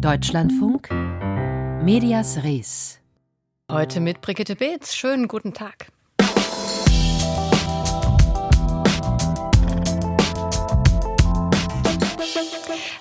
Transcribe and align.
Deutschlandfunk 0.00 0.90
Medias 1.82 2.42
Res. 2.44 3.00
Heute 3.70 4.00
mit 4.00 4.20
Brigitte 4.20 4.54
Beetz. 4.54 4.94
Schönen 4.94 5.26
guten 5.26 5.54
Tag. 5.54 5.86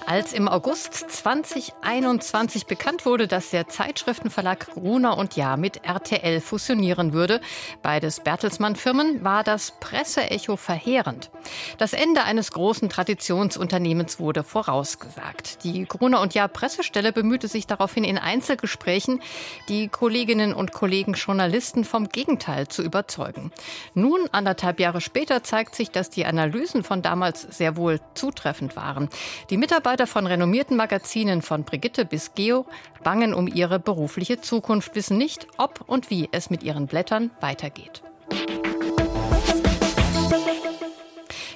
Als 0.06 0.34
im 0.34 0.48
August 0.48 0.94
2021 0.94 2.66
bekannt 2.66 3.06
wurde, 3.06 3.28
dass 3.28 3.49
der 3.49 3.68
Zeitschriftenverlag 3.68 4.67
Gruner 4.72 5.17
und 5.17 5.36
Jahr 5.36 5.58
mit 5.58 5.84
RTL 5.84 6.42
fusionieren 6.42 7.13
würde, 7.13 7.42
beides 7.81 8.20
Bertelsmann-Firmen, 8.20 9.24
war 9.24 9.44
das 9.44 9.74
Presseecho 9.80 10.58
verheerend. 10.58 11.30
Das 11.78 11.94
Ende 11.94 12.24
eines 12.24 12.52
großen 12.52 12.90
Traditionsunternehmens 12.90 14.20
wurde 14.20 14.44
vorausgesagt. 14.44 15.63
Die 15.63 15.85
Gruner 15.85 16.21
und 16.21 16.34
Jahr 16.34 16.48
Pressestelle 16.48 17.12
bemühte 17.12 17.48
sich 17.48 17.67
daraufhin 17.67 18.03
in 18.03 18.17
Einzelgesprächen, 18.17 19.21
die 19.70 19.88
Kolleginnen 19.88 20.53
und 20.53 20.71
Kollegen 20.71 21.13
Journalisten 21.13 21.84
vom 21.84 22.09
Gegenteil 22.09 22.67
zu 22.67 22.84
überzeugen. 22.84 23.52
Nun, 23.94 24.30
anderthalb 24.31 24.80
Jahre 24.80 25.02
später, 25.02 25.44
zeigt 25.44 25.76
sich, 25.76 25.91
dass 25.91 26.09
die 26.09 26.26
Analysen 26.26 26.84
von 26.84 27.02
damals 27.02 27.41
sehr 27.41 27.77
wohl 27.77 27.99
zutreffend 28.13 28.76
waren. 28.76 29.09
Die 29.49 29.57
Mitarbeiter 29.65 30.05
von 30.05 30.27
renommierten 30.27 30.77
Magazinen 30.77 31.41
von 31.41 31.63
Brigitte 31.63 32.05
bis 32.05 32.35
Geo 32.35 32.67
bangen 33.03 33.33
um 33.33 33.47
ihre 33.47 33.79
berufliche 33.79 34.39
Zukunft, 34.39 34.93
wissen 34.93 35.17
nicht, 35.17 35.47
ob 35.57 35.81
und 35.88 36.11
wie 36.11 36.29
es 36.31 36.51
mit 36.51 36.61
ihren 36.61 36.85
Blättern 36.85 37.31
weitergeht. 37.39 38.05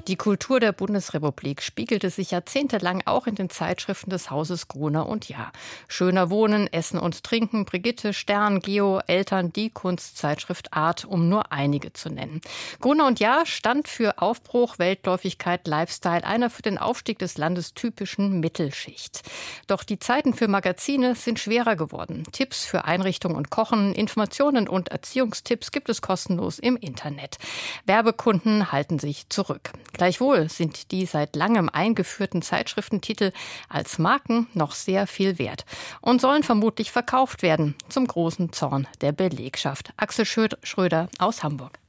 Die 0.10 0.16
Kultur 0.16 0.60
der 0.60 0.72
Bundesrepublik 0.72 1.62
spiegelte 1.62 2.10
sich 2.10 2.32
jahrzehntelang 2.32 3.04
auch 3.06 3.28
in 3.28 3.36
den 3.36 3.52
Zeitschriften 3.52 4.10
des 4.10 4.32
Hauses 4.32 4.68
Gruner 4.68 5.08
und 5.08 5.30
Jahr. 5.30 5.52
Schöner 5.88 6.32
Wohnen, 6.32 6.66
Essen 6.66 6.98
und 6.98 7.24
Trinken, 7.24 7.64
Brigitte, 7.66 8.12
Stern, 8.12 8.60
Geo, 8.60 9.02
Eltern, 9.06 9.54
die 9.54 9.70
Kunstzeitschrift 9.70 10.74
Art, 10.74 11.06
um 11.06 11.30
nur 11.30 11.52
einige 11.52 11.94
zu 11.94 12.10
nennen. 12.10 12.42
Gruner 12.80 13.06
und 13.06 13.20
Jahr 13.20 13.46
stand 13.46 13.88
für 13.88 14.20
Aufbruch, 14.20 14.80
Weltläufigkeit, 14.80 15.68
Lifestyle, 15.68 16.24
einer 16.24 16.50
für 16.50 16.64
den 16.64 16.80
Aufstieg 16.80 17.20
des 17.20 17.38
Landes 17.38 17.76
typischen 17.76 18.40
Mittelschicht. 18.40 19.22
Doch 19.68 19.84
die 19.84 20.00
Zeiten 20.00 20.34
für 20.34 20.48
Magazine 20.48 21.14
sind 21.14 21.38
schwerer 21.38 21.76
geworden. 21.76 22.24
Tipps 22.32 22.66
für 22.66 22.86
Einrichtung 22.86 23.36
und 23.36 23.52
Kochen, 23.52 23.94
Informationen 23.94 24.68
und 24.68 24.90
Erziehungstipps 24.90 25.72
gibt 25.72 25.88
es 25.88 26.02
kostenlos 26.02 26.58
im 26.58 26.78
Internet. 26.78 27.38
Werbekunden 27.86 28.72
halten 28.72 28.98
sich 28.98 29.30
zurück. 29.30 29.70
Gleichwohl 30.00 30.48
sind 30.48 30.94
die 30.94 31.06
seit 31.06 31.36
langem 31.36 31.68
eingeführten 31.68 32.42
Zeitschriftentitel 32.42 33.34
als 33.68 34.00
Marken 34.00 34.48
noch 34.54 34.72
sehr 34.72 35.08
viel 35.08 35.38
wert 35.40 35.66
und 36.00 36.22
sollen 36.22 36.44
vermutlich 36.44 36.90
verkauft 36.90 37.42
werden, 37.42 37.76
zum 37.90 38.08
großen 38.08 38.54
Zorn 38.54 38.88
der 39.02 39.12
Belegschaft. 39.12 39.92
Axel 39.98 40.24
Schröder 40.26 41.10
aus 41.20 41.44
Hamburg. 41.44 41.80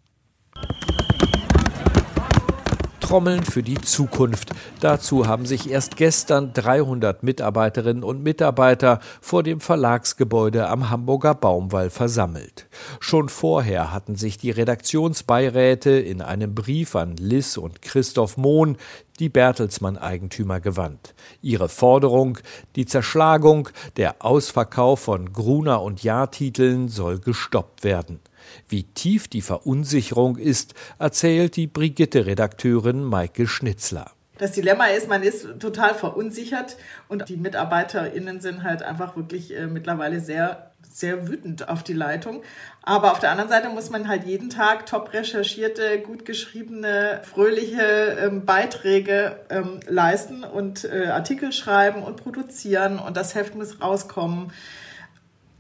Trommeln 3.11 3.43
für 3.43 3.65
die 3.65 3.81
Zukunft. 3.81 4.53
Dazu 4.79 5.27
haben 5.27 5.45
sich 5.45 5.69
erst 5.69 5.97
gestern 5.97 6.53
300 6.53 7.25
Mitarbeiterinnen 7.25 8.05
und 8.05 8.23
Mitarbeiter 8.23 9.01
vor 9.21 9.43
dem 9.43 9.59
Verlagsgebäude 9.59 10.69
am 10.69 10.91
Hamburger 10.91 11.35
Baumwall 11.35 11.91
versammelt. 11.91 12.69
Schon 13.01 13.29
vorher 13.29 13.93
hatten 13.93 14.15
sich 14.15 14.39
die 14.39 14.53
Redaktionsbeiräte 14.53 15.91
in 15.91 16.23
einem 16.23 16.55
Brief 16.55 16.95
an 16.95 17.17
Liss 17.17 17.57
und 17.57 17.83
Christoph 17.83 18.37
Mohn 18.37 18.77
die 19.19 19.29
Bertelsmann-Eigentümer 19.29 20.61
gewandt. 20.61 21.15
Ihre 21.43 21.69
Forderung, 21.69 22.39
die 22.77 22.87
Zerschlagung, 22.87 23.71
der 23.97 24.25
Ausverkauf 24.25 25.01
von 25.01 25.33
Gruner 25.33 25.83
und 25.83 26.05
Jahrtiteln 26.05 26.87
soll 26.87 27.19
gestoppt 27.19 27.83
werden. 27.83 28.21
Wie 28.69 28.85
tief 28.85 29.29
die 29.29 29.43
Verunsicherung 29.43 30.37
ist, 30.37 30.75
erzählt 30.99 31.57
die 31.57 31.67
Brigitte-Redakteurin 31.67 33.05
Maike 33.05 33.47
Schnitzler. 33.47 34.13
Das 34.41 34.53
Dilemma 34.53 34.87
ist, 34.87 35.07
man 35.07 35.23
ist 35.23 35.61
total 35.61 35.95
verunsichert 35.95 36.79
und 37.09 37.29
die 37.29 37.37
MitarbeiterInnen 37.37 38.41
sind 38.41 38.63
halt 38.63 38.83
einfach 38.83 39.15
wirklich 39.15 39.55
äh, 39.55 39.67
mittlerweile 39.67 40.21
sehr, 40.21 40.71
sehr 40.91 41.29
wütend 41.29 41.69
auf 41.69 41.83
die 41.83 41.93
Leitung. 41.93 42.43
Aber 42.83 43.13
auf 43.13 43.21
der 43.21 43.33
anderen 43.33 43.51
Seite 43.51 43.69
muss 43.69 43.91
man 43.91 44.09
halt 44.09 44.25
jeden 44.25 44.49
Tag 44.49 44.87
top 44.87 45.13
recherchierte, 45.13 45.99
gut 46.01 46.25
geschriebene, 46.25 47.21
fröhliche 47.23 47.83
ähm, 48.19 48.47
Beiträge 48.47 49.41
ähm, 49.51 49.81
leisten 49.87 50.43
und 50.43 50.87
äh, 50.87 51.09
Artikel 51.09 51.53
schreiben 51.53 52.03
und 52.03 52.17
produzieren 52.17 52.99
und 52.99 53.19
das 53.19 53.35
Heft 53.35 53.55
muss 53.55 53.83
rauskommen 53.83 54.53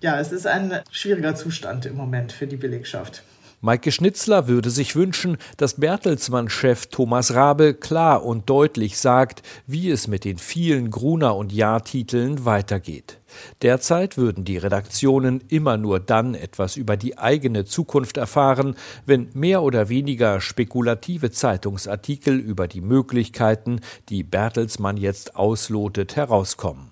ja, 0.00 0.18
es 0.18 0.32
ist 0.32 0.46
ein 0.46 0.80
schwieriger 0.90 1.34
Zustand 1.34 1.86
im 1.86 1.96
Moment 1.96 2.32
für 2.32 2.46
die 2.46 2.56
Belegschaft. 2.56 3.22
Maike 3.62 3.92
Schnitzler 3.92 4.48
würde 4.48 4.70
sich 4.70 4.96
wünschen, 4.96 5.36
dass 5.58 5.74
Bertelsmann-Chef 5.74 6.86
Thomas 6.86 7.34
Rabe 7.34 7.74
klar 7.74 8.24
und 8.24 8.48
deutlich 8.48 8.96
sagt, 8.96 9.42
wie 9.66 9.90
es 9.90 10.08
mit 10.08 10.24
den 10.24 10.38
vielen 10.38 10.90
Gruner- 10.90 11.36
und 11.36 11.52
Jahrtiteln 11.52 12.46
weitergeht. 12.46 13.18
Derzeit 13.60 14.16
würden 14.16 14.46
die 14.46 14.56
Redaktionen 14.56 15.44
immer 15.48 15.76
nur 15.76 16.00
dann 16.00 16.34
etwas 16.34 16.76
über 16.76 16.96
die 16.96 17.18
eigene 17.18 17.66
Zukunft 17.66 18.16
erfahren, 18.16 18.76
wenn 19.04 19.28
mehr 19.34 19.62
oder 19.62 19.90
weniger 19.90 20.40
spekulative 20.40 21.30
Zeitungsartikel 21.30 22.38
über 22.38 22.66
die 22.66 22.80
Möglichkeiten, 22.80 23.82
die 24.08 24.22
Bertelsmann 24.22 24.96
jetzt 24.96 25.36
auslotet, 25.36 26.16
herauskommen. 26.16 26.89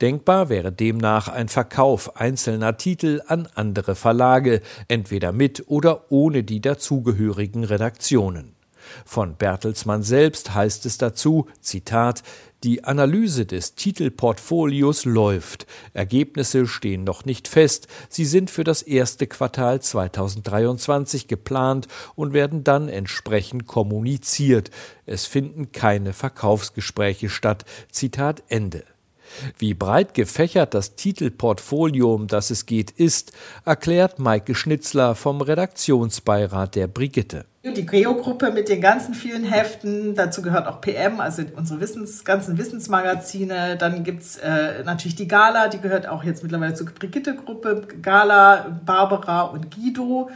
Denkbar 0.00 0.48
wäre 0.48 0.72
demnach 0.72 1.28
ein 1.28 1.48
Verkauf 1.48 2.16
einzelner 2.16 2.76
Titel 2.76 3.22
an 3.26 3.48
andere 3.54 3.94
Verlage, 3.94 4.60
entweder 4.88 5.32
mit 5.32 5.64
oder 5.68 6.10
ohne 6.10 6.42
die 6.44 6.60
dazugehörigen 6.60 7.64
Redaktionen. 7.64 8.54
Von 9.04 9.36
Bertelsmann 9.36 10.02
selbst 10.02 10.54
heißt 10.54 10.86
es 10.86 10.98
dazu, 10.98 11.48
Zitat, 11.60 12.22
die 12.62 12.84
Analyse 12.84 13.44
des 13.44 13.74
Titelportfolios 13.74 15.04
läuft. 15.04 15.66
Ergebnisse 15.94 16.66
stehen 16.66 17.02
noch 17.02 17.24
nicht 17.24 17.48
fest. 17.48 17.88
Sie 18.08 18.24
sind 18.24 18.50
für 18.50 18.64
das 18.64 18.82
erste 18.82 19.26
Quartal 19.26 19.80
2023 19.80 21.26
geplant 21.26 21.88
und 22.14 22.32
werden 22.32 22.62
dann 22.62 22.88
entsprechend 22.88 23.66
kommuniziert. 23.66 24.70
Es 25.06 25.26
finden 25.26 25.72
keine 25.72 26.12
Verkaufsgespräche 26.12 27.30
statt. 27.30 27.64
Zitat 27.90 28.44
Ende. 28.48 28.84
Wie 29.58 29.74
breit 29.74 30.14
gefächert 30.14 30.74
das 30.74 30.94
Titelportfolio, 30.96 32.14
um 32.14 32.26
das 32.26 32.50
es 32.50 32.66
geht, 32.66 32.90
ist, 32.90 33.32
erklärt 33.64 34.18
Maike 34.18 34.54
Schnitzler 34.54 35.14
vom 35.14 35.40
Redaktionsbeirat 35.40 36.74
der 36.74 36.86
Brigitte. 36.86 37.44
Die 37.64 37.86
Geo-Gruppe 37.86 38.50
mit 38.50 38.68
den 38.68 38.80
ganzen 38.80 39.14
vielen 39.14 39.44
Heften, 39.44 40.16
dazu 40.16 40.42
gehört 40.42 40.66
auch 40.66 40.80
PM, 40.80 41.20
also 41.20 41.44
unsere 41.54 41.80
Wissens, 41.80 42.24
ganzen 42.24 42.58
Wissensmagazine. 42.58 43.76
Dann 43.76 44.02
gibt's 44.02 44.36
äh, 44.38 44.82
natürlich 44.82 45.14
die 45.14 45.28
Gala, 45.28 45.68
die 45.68 45.80
gehört 45.80 46.08
auch 46.08 46.24
jetzt 46.24 46.42
mittlerweile 46.42 46.74
zur 46.74 46.86
Brigitte-Gruppe. 46.86 47.86
Gala, 48.02 48.80
Barbara 48.84 49.42
und 49.42 49.72
Guido. 49.72 50.28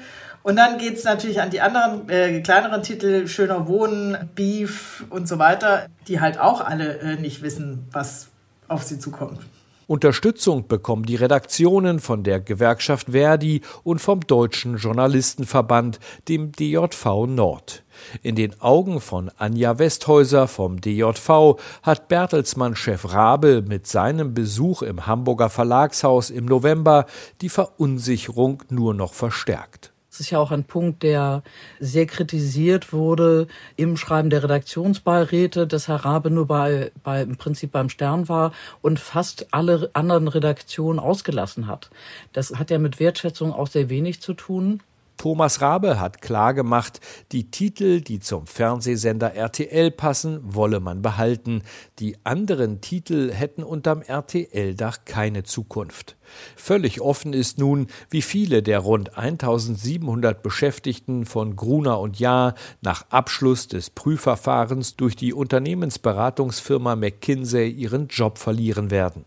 Und 0.45 0.55
dann 0.55 0.79
geht's 0.79 1.03
natürlich 1.03 1.41
an 1.41 1.51
die 1.51 1.61
anderen 1.61 2.09
äh, 2.09 2.41
kleineren 2.43 2.85
Titel, 2.85 3.27
Schöner 3.27 3.67
Wohnen, 3.67 4.31
Beef 4.37 5.05
und 5.11 5.27
so 5.27 5.41
weiter, 5.41 5.87
die 6.07 6.21
halt 6.21 6.39
auch 6.39 6.61
alle 6.61 6.99
äh, 7.01 7.17
nicht 7.17 7.43
wissen, 7.43 7.89
was 7.91 8.29
auf 8.69 8.83
sie 8.83 8.99
zukommt. 8.99 9.41
Unterstützung 9.89 10.67
bekommen 10.67 11.05
die 11.05 11.15
Redaktionen 11.15 12.01
von 12.01 12.25
der 12.25 12.41
Gewerkschaft 12.41 13.13
Verdi 13.13 13.61
und 13.85 14.01
vom 14.01 14.21
Deutschen 14.21 14.79
Journalistenverband, 14.79 16.01
dem 16.29 16.51
DJV 16.51 17.27
Nord. 17.29 17.85
In 18.23 18.35
den 18.35 18.61
Augen 18.61 19.01
von 19.01 19.31
Anja 19.39 19.79
Westhäuser 19.79 20.49
vom 20.49 20.81
DJV 20.81 21.57
hat 21.83 22.09
Bertelsmann-Chef 22.09 23.13
Rabe 23.13 23.63
mit 23.63 23.87
seinem 23.87 24.35
Besuch 24.35 24.83
im 24.83 25.07
Hamburger 25.07 25.51
Verlagshaus 25.51 26.31
im 26.31 26.47
November 26.47 27.07
die 27.41 27.49
Verunsicherung 27.49 28.65
nur 28.69 28.93
noch 28.93 29.15
verstärkt. 29.15 29.93
Das 30.17 30.23
ist 30.23 30.31
ja 30.31 30.39
auch 30.39 30.51
ein 30.51 30.65
Punkt, 30.65 31.03
der 31.03 31.43
sehr 31.79 32.07
kritisiert 32.07 32.95
wurde 32.95 33.49
im 33.77 33.99
Schreiben 33.99 34.31
der 34.31 34.43
Redaktionsbeiräte, 34.43 35.67
dass 35.67 35.89
Herr 35.89 36.07
Rabe 36.07 36.31
nur 36.31 36.47
bei, 36.47 36.91
bei 37.05 37.21
im 37.21 37.37
Prinzip 37.37 37.71
beim 37.73 37.91
Stern 37.91 38.27
war 38.31 38.53
und 38.81 38.99
fast 38.99 39.49
alle 39.51 39.91
anderen 39.93 40.29
Redaktionen 40.29 40.99
ausgelassen 40.99 41.67
hat. 41.67 41.91
Das 42.33 42.55
hat 42.55 42.71
ja 42.71 42.79
mit 42.79 42.99
Wertschätzung 42.99 43.53
auch 43.53 43.67
sehr 43.67 43.91
wenig 43.91 44.23
zu 44.23 44.33
tun. 44.33 44.81
Thomas 45.17 45.63
Rabe 45.63 45.99
hat 45.99 46.21
klargemacht, 46.21 47.01
die 47.33 47.51
Titel, 47.51 48.01
die 48.01 48.21
zum 48.21 48.47
Fernsehsender 48.47 49.35
RTL 49.35 49.91
passen, 49.91 50.41
wolle 50.43 50.79
man 50.81 51.01
behalten. 51.01 51.63
Die 51.99 52.19
anderen 52.25 52.81
Titel 52.81 53.33
hätten 53.33 53.63
unterm 53.63 54.03
RTL-Dach 54.03 54.99
keine 55.07 55.43
Zukunft. 55.45 56.17
Völlig 56.55 57.01
offen 57.01 57.33
ist 57.33 57.59
nun, 57.59 57.87
wie 58.11 58.21
viele 58.21 58.63
der 58.63 58.81
rund 58.81 59.17
1700 59.17 60.43
Beschäftigten 60.43 61.25
von 61.25 61.57
Gruner 61.57 61.99
und 62.01 62.19
Jahr 62.19 62.55
nach 62.83 63.07
Abschluss 63.11 63.69
des 63.69 63.91
Prüfverfahrens 63.91 64.97
durch 64.97 65.17
die 65.17 65.33
Unternehmensberatungsfirma 65.33 66.95
McKinsey 66.95 67.71
ihren 67.71 68.09
Job 68.09 68.37
verlieren 68.39 68.91
werden. 68.91 69.25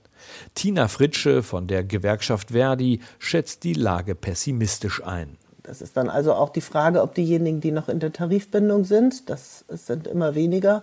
Tina 0.53 0.87
Fritsche 0.87 1.41
von 1.41 1.67
der 1.67 1.83
Gewerkschaft 1.83 2.51
Verdi 2.51 2.99
schätzt 3.17 3.63
die 3.63 3.73
Lage 3.73 4.13
pessimistisch 4.13 5.03
ein. 5.03 5.38
Das 5.69 5.83
ist 5.83 5.95
dann 5.97 6.09
also 6.09 6.33
auch 6.33 6.49
die 6.49 6.61
Frage, 6.61 7.03
ob 7.03 7.13
diejenigen, 7.13 7.61
die 7.61 7.71
noch 7.71 7.89
in 7.89 7.99
der 7.99 8.11
Tarifbindung 8.11 8.85
sind, 8.85 9.29
das 9.29 9.65
sind 9.69 10.07
immer 10.07 10.33
weniger, 10.33 10.81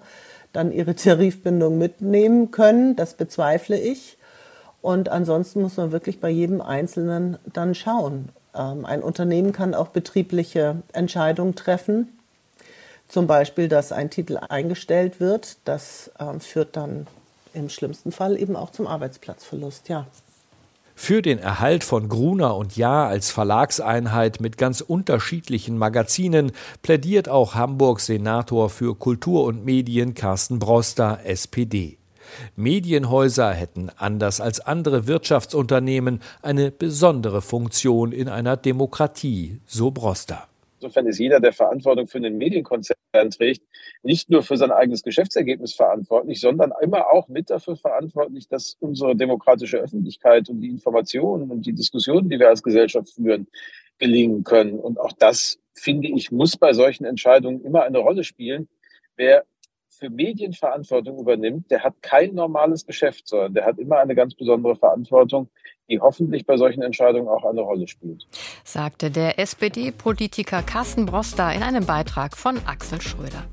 dann 0.53 0.71
ihre 0.71 0.95
Tarifbindung 0.95 1.77
mitnehmen 1.77 2.53
können. 2.53 2.95
Das 2.95 3.15
bezweifle 3.15 3.77
ich. 3.77 4.17
Und 4.83 5.09
ansonsten 5.09 5.61
muss 5.61 5.77
man 5.77 5.91
wirklich 5.91 6.21
bei 6.21 6.31
jedem 6.31 6.61
Einzelnen 6.61 7.37
dann 7.53 7.75
schauen. 7.75 8.29
Ähm, 8.55 8.85
ein 8.85 9.03
Unternehmen 9.03 9.51
kann 9.51 9.75
auch 9.75 9.89
betriebliche 9.89 10.77
Entscheidungen 10.93 11.57
treffen. 11.57 12.17
Zum 13.09 13.27
Beispiel, 13.27 13.67
dass 13.67 13.91
ein 13.91 14.09
Titel 14.09 14.37
eingestellt 14.37 15.19
wird. 15.19 15.57
Das 15.65 16.13
ähm, 16.21 16.39
führt 16.39 16.77
dann 16.77 17.09
im 17.55 17.71
schlimmsten 17.71 18.13
Fall 18.13 18.39
eben 18.41 18.55
auch 18.55 18.71
zum 18.71 18.87
Arbeitsplatzverlust, 18.87 19.89
ja. 19.89 20.07
Für 20.99 21.21
den 21.21 21.39
Erhalt 21.39 21.85
von 21.85 22.09
Gruner 22.09 22.57
und 22.57 22.77
Jahr 22.77 23.07
als 23.07 23.31
Verlagseinheit 23.31 24.41
mit 24.41 24.57
ganz 24.57 24.81
unterschiedlichen 24.81 25.77
Magazinen 25.77 26.53
plädiert 26.81 27.29
auch 27.29 27.55
Hamburgs 27.55 28.07
Senator 28.07 28.71
für 28.71 28.97
Kultur 28.97 29.45
und 29.45 29.65
Medien 29.65 30.15
Carsten 30.15 30.59
Broster, 30.59 31.21
SPD. 31.23 31.99
Medienhäuser 32.57 33.53
hätten 33.53 33.91
anders 33.97 34.41
als 34.41 34.59
andere 34.59 35.07
Wirtschaftsunternehmen 35.07 36.23
eine 36.41 36.71
besondere 36.71 37.43
Funktion 37.43 38.11
in 38.11 38.29
einer 38.29 38.57
Demokratie, 38.57 39.61
so 39.67 39.91
Broster. 39.91 40.49
Insofern 40.87 41.09
ist 41.09 41.19
jeder, 41.19 41.41
der 41.41 41.53
Verantwortung 41.53 42.07
für 42.07 42.19
einen 42.19 42.39
Medienkonzern 42.39 42.97
trägt, 43.37 43.63
nicht 44.05 44.31
nur 44.31 44.45
für 44.45 44.57
sein 44.57 44.71
eigenes 44.71 45.03
Geschäftsergebnis 45.03 45.75
verantwortlich, 45.75 46.39
sondern 46.41 46.73
immer 46.81 47.11
auch 47.11 47.27
mit 47.27 47.51
dafür 47.51 47.75
verantwortlich, 47.75 48.47
dass 48.47 48.77
unsere 48.79 49.17
demokratische 49.17 49.79
Öffentlichkeit 49.79 50.49
und 50.49 50.61
die 50.61 50.69
Informationen 50.69 51.51
und 51.51 51.67
die 51.67 51.73
Diskussionen, 51.73 52.29
die 52.29 52.39
wir 52.39 52.49
als 52.49 52.63
Gesellschaft 52.63 53.11
führen, 53.15 53.49
gelingen 53.99 54.45
können. 54.45 54.79
Und 54.79 55.01
auch 55.01 55.13
das, 55.13 55.59
finde 55.75 56.07
ich, 56.07 56.31
muss 56.31 56.57
bei 56.57 56.73
solchen 56.73 57.05
Entscheidungen 57.05 57.65
immer 57.65 57.83
eine 57.83 57.99
Rolle 57.99 58.23
spielen. 58.23 58.69
Wer 59.17 59.45
für 59.99 60.11
Medienverantwortung 60.11 61.19
übernimmt, 61.19 61.71
der 61.71 61.83
hat 61.83 61.95
kein 62.03 62.35
normales 62.35 62.87
Geschäft, 62.87 63.29
sondern 63.29 63.55
der 63.55 63.67
hat 63.67 63.79
immer 63.79 63.99
eine 63.99 64.15
ganz 64.15 64.35
besondere 64.35 64.77
Verantwortung, 64.77 65.49
die 65.89 66.01
hoffentlich 66.01 66.47
bei 66.47 66.57
solchen 66.57 66.83
Entscheidungen 66.83 67.29
auch 67.29 67.45
eine 67.45 67.61
Rolle 67.61 67.89
spielt. 67.89 68.27
Sagte 68.65 69.11
der 69.11 69.39
SPD-Politiker 69.39 70.63
Carsten 70.63 71.07
Broster 71.07 71.53
in 71.55 71.63
einem 71.63 71.87
Beitrag 71.87 72.37
von 72.37 72.59
Axel 72.67 73.01
Schröder. 73.01 73.45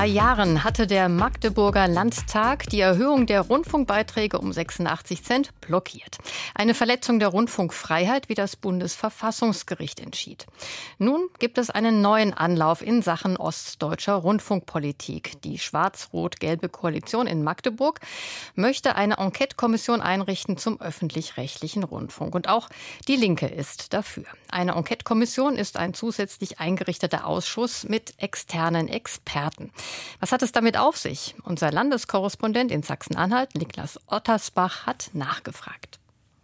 Zwei 0.00 0.06
Jahren 0.06 0.64
hatte 0.64 0.86
der 0.86 1.10
Magdeburger 1.10 1.86
Landtag 1.86 2.70
die 2.70 2.80
Erhöhung 2.80 3.26
der 3.26 3.42
Rundfunkbeiträge 3.42 4.38
um 4.38 4.50
86 4.50 5.22
Cent 5.22 5.60
blockiert. 5.60 6.16
Eine 6.54 6.72
Verletzung 6.72 7.18
der 7.18 7.28
Rundfunkfreiheit, 7.28 8.30
wie 8.30 8.34
das 8.34 8.56
Bundesverfassungsgericht 8.56 10.00
entschied. 10.00 10.46
Nun 10.96 11.28
gibt 11.38 11.58
es 11.58 11.68
einen 11.68 12.00
neuen 12.00 12.32
Anlauf 12.32 12.80
in 12.80 13.02
Sachen 13.02 13.36
ostdeutscher 13.36 14.14
Rundfunkpolitik. 14.14 15.42
Die 15.42 15.58
schwarz-rot-gelbe 15.58 16.70
Koalition 16.70 17.26
in 17.26 17.44
Magdeburg 17.44 18.00
möchte 18.54 18.96
eine 18.96 19.18
Enquete-Kommission 19.18 20.00
einrichten 20.00 20.56
zum 20.56 20.80
öffentlich-rechtlichen 20.80 21.82
Rundfunk. 21.82 22.34
Und 22.34 22.48
auch 22.48 22.70
die 23.06 23.16
Linke 23.16 23.48
ist 23.48 23.92
dafür. 23.92 24.24
Eine 24.48 24.76
Enquete-Kommission 24.76 25.56
ist 25.56 25.76
ein 25.76 25.92
zusätzlich 25.92 26.58
eingerichteter 26.58 27.26
Ausschuss 27.26 27.84
mit 27.84 28.14
externen 28.16 28.88
Experten. 28.88 29.70
Was 30.20 30.32
hat 30.32 30.42
es 30.42 30.52
damit 30.52 30.76
auf 30.76 30.96
sich? 30.96 31.34
Unser 31.44 31.70
Landeskorrespondent 31.70 32.70
in 32.70 32.82
Sachsen-Anhalt, 32.82 33.54
Niklas 33.54 33.98
Ottersbach, 34.06 34.86
hat 34.86 35.10
nachgefragt. 35.12 36.00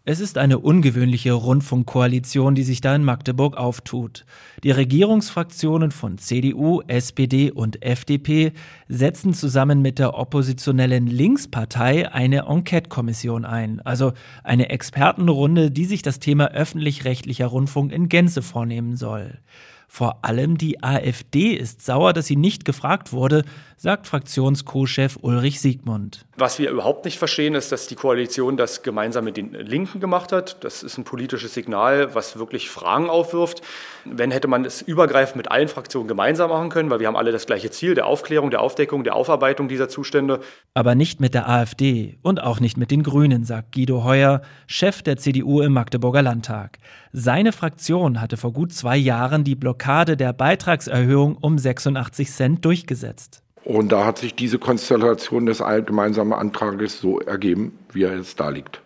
Es 0.08 0.20
ist 0.20 0.38
eine 0.38 0.60
ungewöhnliche 0.60 1.32
Rundfunkkoalition, 1.32 2.54
die 2.54 2.62
sich 2.62 2.80
da 2.80 2.94
in 2.94 3.02
Magdeburg 3.02 3.56
auftut. 3.56 4.24
Die 4.62 4.70
Regierungsfraktionen 4.70 5.90
von 5.90 6.18
CDU, 6.18 6.80
SPD 6.86 7.50
und 7.50 7.84
FDP 7.84 8.52
setzen 8.86 9.34
zusammen 9.34 9.82
mit 9.82 9.98
der 9.98 10.14
oppositionellen 10.14 11.08
Linkspartei 11.08 12.08
eine 12.12 12.46
Enquete-Kommission 12.46 13.44
ein, 13.44 13.80
also 13.80 14.12
eine 14.44 14.68
Expertenrunde, 14.70 15.72
die 15.72 15.86
sich 15.86 16.02
das 16.02 16.20
Thema 16.20 16.52
öffentlich-rechtlicher 16.52 17.46
Rundfunk 17.46 17.90
in 17.90 18.08
Gänze 18.08 18.42
vornehmen 18.42 18.94
soll. 18.94 19.40
Vor 19.88 20.18
allem 20.22 20.58
die 20.58 20.82
AfD 20.82 21.52
ist 21.52 21.84
sauer, 21.84 22.12
dass 22.12 22.26
sie 22.26 22.36
nicht 22.36 22.64
gefragt 22.64 23.12
wurde, 23.12 23.44
sagt 23.78 24.06
Fraktions-Co-Chef 24.06 25.18
Ulrich 25.20 25.60
Siegmund. 25.60 26.24
Was 26.36 26.58
wir 26.58 26.70
überhaupt 26.70 27.04
nicht 27.04 27.18
verstehen, 27.18 27.54
ist, 27.54 27.72
dass 27.72 27.86
die 27.86 27.94
Koalition 27.94 28.56
das 28.56 28.82
gemeinsam 28.82 29.24
mit 29.24 29.36
den 29.36 29.52
Linken 29.52 30.00
gemacht 30.00 30.32
hat. 30.32 30.64
Das 30.64 30.82
ist 30.82 30.98
ein 30.98 31.04
politisches 31.04 31.54
Signal, 31.54 32.14
was 32.14 32.38
wirklich 32.38 32.68
Fragen 32.68 33.08
aufwirft. 33.08 33.62
Wenn 34.04 34.30
hätte 34.30 34.48
man 34.48 34.64
es 34.64 34.82
übergreifend 34.82 35.36
mit 35.36 35.50
allen 35.50 35.68
Fraktionen 35.68 36.08
gemeinsam 36.08 36.50
machen 36.50 36.70
können, 36.70 36.90
weil 36.90 37.00
wir 37.00 37.06
haben 37.06 37.16
alle 37.16 37.32
das 37.32 37.46
gleiche 37.46 37.70
Ziel, 37.70 37.94
der 37.94 38.06
Aufklärung, 38.06 38.50
der 38.50 38.62
Aufdeckung, 38.62 39.04
der 39.04 39.14
Aufarbeitung 39.14 39.68
dieser 39.68 39.88
Zustände. 39.88 40.40
Aber 40.74 40.94
nicht 40.94 41.20
mit 41.20 41.34
der 41.34 41.48
AfD 41.48 42.18
und 42.22 42.42
auch 42.42 42.60
nicht 42.60 42.76
mit 42.76 42.90
den 42.90 43.02
Grünen, 43.02 43.44
sagt 43.44 43.72
Guido 43.72 44.04
Heuer, 44.04 44.42
Chef 44.66 45.02
der 45.02 45.16
CDU 45.16 45.60
im 45.60 45.72
Magdeburger 45.72 46.22
Landtag. 46.22 46.78
Seine 47.12 47.52
Fraktion 47.52 48.20
hatte 48.20 48.36
vor 48.36 48.52
gut 48.52 48.72
zwei 48.72 48.96
Jahren 48.96 49.44
die 49.44 49.54
Blockade 49.54 49.75
der 50.16 50.32
Beitragserhöhung 50.32 51.36
um 51.36 51.58
86 51.58 52.30
Cent 52.30 52.64
durchgesetzt. 52.64 53.42
Und 53.64 53.90
da 53.90 54.04
hat 54.04 54.18
sich 54.18 54.34
diese 54.34 54.58
Konstellation 54.58 55.46
des 55.46 55.58
gemeinsamen 55.58 56.32
Antrages 56.32 57.00
so 57.00 57.20
ergeben, 57.20 57.78
wie 57.92 58.04
er 58.04 58.16
jetzt 58.16 58.38
da 58.38 58.48
liegt. 58.48 58.80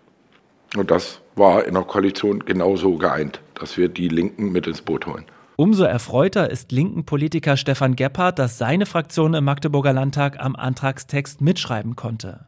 Und 0.76 0.90
das 0.90 1.20
war 1.36 1.64
in 1.64 1.74
der 1.74 1.82
Koalition 1.82 2.40
genauso 2.40 2.96
geeint, 2.96 3.40
dass 3.54 3.76
wir 3.76 3.88
die 3.88 4.08
Linken 4.08 4.52
mit 4.52 4.66
ins 4.66 4.80
Boot 4.80 5.06
holen. 5.06 5.24
Umso 5.56 5.84
erfreuter 5.84 6.48
ist 6.48 6.72
linken 6.72 7.04
Politiker 7.04 7.58
Stefan 7.58 7.94
Gebhardt, 7.94 8.38
dass 8.38 8.56
seine 8.56 8.86
Fraktion 8.86 9.34
im 9.34 9.44
Magdeburger 9.44 9.92
Landtag 9.92 10.40
am 10.40 10.56
Antragstext 10.56 11.42
mitschreiben 11.42 11.96
konnte. 11.96 12.46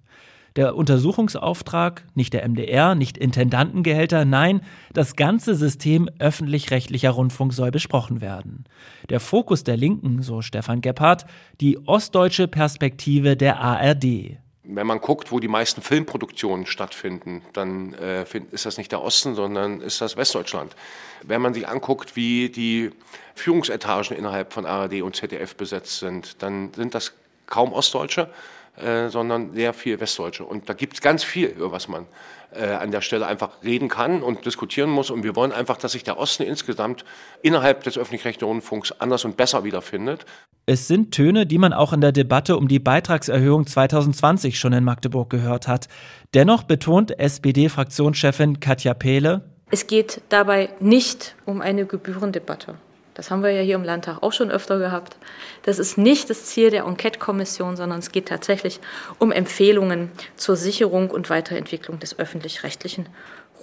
Der 0.57 0.77
Untersuchungsauftrag, 0.77 2.05
nicht 2.15 2.35
der 2.35 2.47
MDR, 2.47 2.95
nicht 2.95 3.17
Intendantengehälter, 3.17 4.25
nein, 4.25 4.61
das 4.93 5.17
ganze 5.17 5.55
System 5.55 6.11
öffentlich-rechtlicher 6.19 7.11
Rundfunk 7.11 7.55
soll 7.55 7.71
besprochen 7.71 8.21
werden. 8.21 8.65
Der 9.09 9.21
Fokus 9.21 9.65
der 9.65 9.79
Linken, 9.79 10.23
so 10.23 10.43
Stefan 10.43 10.83
Gebhardt, 10.83 11.25
die 11.61 11.79
ostdeutsche 11.87 12.49
Perspektive 12.49 13.37
der 13.37 13.61
ARD. 13.61 14.39
Wenn 14.65 14.87
man 14.87 15.01
guckt, 15.01 15.33
wo 15.33 15.41
die 15.41 15.49
meisten 15.49 15.83
Filmproduktionen 15.83 16.67
stattfinden, 16.67 17.43
dann 17.53 17.95
äh, 17.95 18.25
ist 18.53 18.65
das 18.65 18.79
nicht 18.79 18.93
der 18.93 19.03
Osten, 19.03 19.35
sondern 19.35 19.81
ist 19.81 20.01
das 20.01 20.17
Westdeutschland. 20.17 20.77
Wenn 21.23 21.43
man 21.43 21.53
sich 21.53 21.67
anguckt, 21.67 22.15
wie 22.15 22.49
die 22.49 22.91
Führungsetagen 23.35 24.17
innerhalb 24.17 24.53
von 24.53 24.67
ARD 24.67 25.03
und 25.03 25.17
ZDF 25.17 25.57
besetzt 25.57 25.99
sind, 25.99 26.43
dann 26.43 26.73
sind 26.75 26.95
das 26.95 27.13
kaum 27.47 27.73
Ostdeutsche, 27.73 28.31
äh, 28.77 29.09
sondern 29.09 29.53
sehr 29.53 29.73
viel 29.73 30.01
Westdeutsche. 30.01 30.45
Und 30.45 30.69
da 30.69 30.73
gibt 30.75 30.95
es 30.95 31.01
ganz 31.01 31.25
viel, 31.25 31.49
über 31.49 31.73
was 31.73 31.89
man 31.89 32.07
äh, 32.53 32.65
an 32.65 32.91
der 32.91 33.01
Stelle 33.01 33.27
einfach 33.27 33.63
reden 33.63 33.89
kann 33.89 34.23
und 34.23 34.45
diskutieren 34.47 34.91
muss. 34.91 35.11
Und 35.11 35.25
wir 35.25 35.37
wollen 35.37 35.53
einfach, 35.53 35.77
dass 35.77 35.93
sich 35.93 36.05
der 36.05 36.19
Osten 36.19 36.43
insgesamt 36.43 37.05
innerhalb 37.43 37.85
des 37.85 37.99
öffentlich-rechtlichen 37.99 38.49
Rundfunks 38.49 38.93
anders 38.93 39.25
und 39.25 39.37
besser 39.37 39.65
wiederfindet. 39.65 40.25
Es 40.67 40.89
sind 40.89 41.13
Töne, 41.13 41.45
die 41.45 41.59
man 41.59 41.73
auch 41.73 41.93
in 41.93 42.01
der 42.01 42.13
Debatte 42.13 42.57
um 42.57 42.69
die 42.69 42.79
Beitragserhöhung 42.79 43.67
2020 43.67 44.59
schon 44.59 44.73
in 44.73 44.85
Magdeburg 44.85 45.29
gehört 45.29 45.67
hat. 45.67 45.89
Dennoch 46.35 46.63
betont 46.63 47.19
SPD-Fraktionschefin 47.19 48.61
Katja 48.61 48.95
Pehle, 48.95 49.43
es 49.75 49.87
geht 49.87 50.21
dabei 50.29 50.69
nicht 50.81 51.35
um 51.47 51.63
eine 51.63 51.87
Gebührendebatte. 51.87 52.75
Das 53.15 53.31
haben 53.31 53.43
wir 53.43 53.51
ja 53.51 53.63
hier 53.63 53.75
im 53.75 53.85
Landtag 53.85 54.23
auch 54.23 54.33
schon 54.33 54.51
öfter 54.51 54.79
gehabt. 54.79 55.17
Das 55.63 55.79
ist 55.79 55.99
nicht 55.99 56.31
das 56.31 56.47
Ziel 56.47 56.71
der 56.71 56.85
Enquete-Kommission, 56.85 57.77
sondern 57.77 57.99
es 57.99 58.13
geht 58.13 58.27
tatsächlich 58.27 58.81
um 59.19 59.33
Empfehlungen 59.33 60.11
zur 60.37 60.57
Sicherung 60.57 61.11
und 61.11 61.31
Weiterentwicklung 61.31 61.99
des 61.99 62.19
öffentlich-rechtlichen 62.19 63.07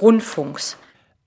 Rundfunks. 0.01 0.77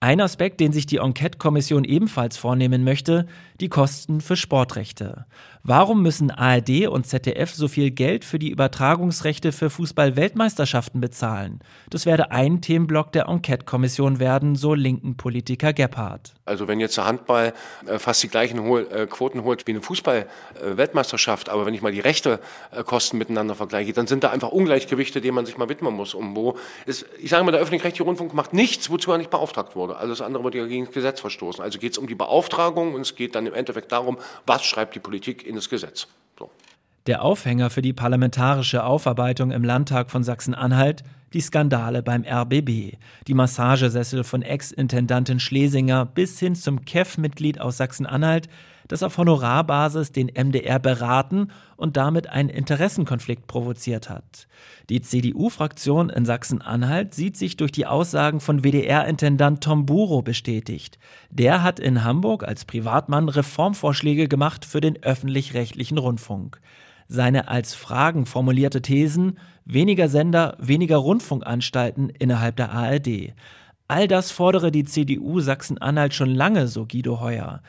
Ein 0.01 0.21
Aspekt, 0.21 0.59
den 0.59 0.73
sich 0.73 0.87
die 0.87 0.97
Enquete-Kommission 0.97 1.85
ebenfalls 1.85 2.37
vornehmen 2.37 2.83
möchte, 2.83 3.27
die 3.63 3.69
Kosten 3.69 4.21
für 4.21 4.37
Sportrechte. 4.37 5.25
Warum 5.65 6.03
müssen 6.03 6.33
ARD 6.33 6.89
und 6.89 7.07
ZDF 7.07 7.55
so 7.55 7.69
viel 7.69 7.93
Geld 7.93 8.25
für 8.25 8.41
die 8.41 8.51
Übertragungsrechte 8.51 9.53
für 9.53 9.71
Fußball-Weltmeisterschaften 9.71 11.01
bezahlen? 11.01 11.61
Das 11.89 12.05
werde 12.05 12.33
ein 12.33 12.61
Themenblock 12.61 13.13
der 13.13 13.27
Enquete-Kommission 13.29 14.19
werden, 14.19 14.57
so 14.57 14.75
linken 14.75 15.17
Politiker 15.17 15.73
Gebhardt. 15.73 16.35
Also 16.45 16.67
wenn 16.67 16.81
jetzt 16.81 16.97
der 16.97 17.05
Handball 17.05 17.53
äh, 17.87 18.01
fast 18.01 18.25
die 18.25 18.29
gleichen 18.29 18.59
äh, 18.59 19.07
Quoten 19.07 19.45
holt 19.45 19.65
wie 19.69 19.71
eine 19.71 19.83
Fußball-Weltmeisterschaft, 19.83 21.49
aber 21.49 21.65
wenn 21.65 21.75
ich 21.75 21.81
mal 21.83 21.93
die 21.93 22.01
Rechtekosten 22.01 23.17
miteinander 23.17 23.55
vergleiche, 23.55 23.93
dann 23.93 24.09
sind 24.09 24.25
da 24.25 24.31
einfach 24.31 24.51
Ungleichgewichte, 24.51 25.21
denen 25.21 25.37
man 25.37 25.47
sich 25.47 25.57
mal 25.59 25.69
widmen 25.69 25.95
muss. 25.95 26.15
Um 26.15 26.35
wo 26.35 26.59
ist, 26.87 27.07
ich 27.21 27.31
sage 27.31 27.45
mal, 27.45 27.53
der 27.53 27.61
öffentlich-rechtliche 27.61 28.03
Rundfunk 28.03 28.35
macht 28.35 28.53
nichts, 28.53 28.91
wozu 28.91 29.13
er 29.13 29.19
nicht 29.19 29.31
beauftragt 29.31 29.77
wurde. 29.77 29.97
Alles 29.97 30.21
andere 30.21 30.43
wird 30.43 30.57
ja 30.57 30.67
gegen 30.67 30.87
das 30.87 30.95
Gesetz 30.95 31.21
verstoßen. 31.21 31.63
Also 31.63 31.79
geht 31.79 31.93
es 31.93 31.99
um 31.99 32.09
die 32.09 32.17
Beauftragung 32.17 32.95
und 32.95 33.03
es 33.03 33.15
geht 33.15 33.37
dann 33.37 33.47
im 33.53 33.59
Endeffekt 33.59 33.93
darum, 33.93 34.19
was 34.47 34.65
schreibt 34.65 34.95
die 34.95 35.01
Politik 35.01 35.47
in 35.47 35.55
das 35.55 35.69
Gesetz. 35.69 36.09
So. 36.39 36.51
Der 37.07 37.23
Aufhänger 37.23 37.71
für 37.71 37.83
die 37.83 37.93
parlamentarische 37.93 38.85
Aufarbeitung 38.85 39.51
im 39.51 39.65
Landtag 39.65 40.11
von 40.11 40.25
Sachsen-Anhalt 40.25 41.03
die 41.33 41.41
Skandale 41.41 42.03
beim 42.03 42.25
RBB, 42.25 42.97
die 43.27 43.35
Massagesessel 43.35 44.25
von 44.25 44.43
Ex-Intendantin 44.43 45.41
Schlesinger 45.41 46.05
bis 46.05 46.39
hin 46.39 46.55
zum 46.55 46.85
KEF-Mitglied 46.85 47.61
aus 47.61 47.79
Sachsen-Anhalt, 47.79 48.49
das 48.89 49.03
auf 49.03 49.19
Honorarbasis 49.19 50.13
den 50.13 50.29
MDR 50.29 50.79
beraten 50.79 51.49
und 51.77 51.97
damit 51.97 52.29
einen 52.29 52.49
Interessenkonflikt 52.49 53.47
provoziert 53.47 54.11
hat. 54.11 54.49
Die 54.91 55.01
CDU-Fraktion 55.01 56.11
in 56.11 56.25
Sachsen-Anhalt 56.25 57.15
sieht 57.15 57.37
sich 57.37 57.57
durch 57.57 57.73
die 57.73 57.87
Aussagen 57.87 58.41
von 58.41 58.63
WDR-Intendant 58.63 59.63
Tom 59.63 59.87
Buro 59.87 60.23
bestätigt. 60.23 60.99
Der 61.31 61.63
hat 61.63 61.81
in 61.81 62.05
Hamburg 62.05 62.45
als 62.45 62.65
Privatmann 62.65 63.29
Reformvorschläge 63.29 64.29
gemacht 64.29 64.65
für 64.65 64.81
den 64.81 65.03
öffentlich-rechtlichen 65.03 65.99
Rundfunk. 65.99 66.61
Seine 67.09 67.49
als 67.49 67.75
Fragen 67.75 68.27
formulierte 68.27 68.81
Thesen 68.81 69.39
weniger 69.65 70.09
Sender, 70.09 70.57
weniger 70.59 70.97
Rundfunkanstalten 70.97 72.09
innerhalb 72.11 72.57
der 72.57 72.73
ARD. 72.73 73.35
All 73.89 74.09
das 74.09 74.31
fordere 74.31 74.71
die 74.71 74.85
CDU 74.85 75.41
Sachsen-Anhalt 75.41 76.15
schon 76.15 76.31
lange, 76.31 76.69
so 76.69 76.87
Guido 76.87 77.21
Heuer. 77.21 77.63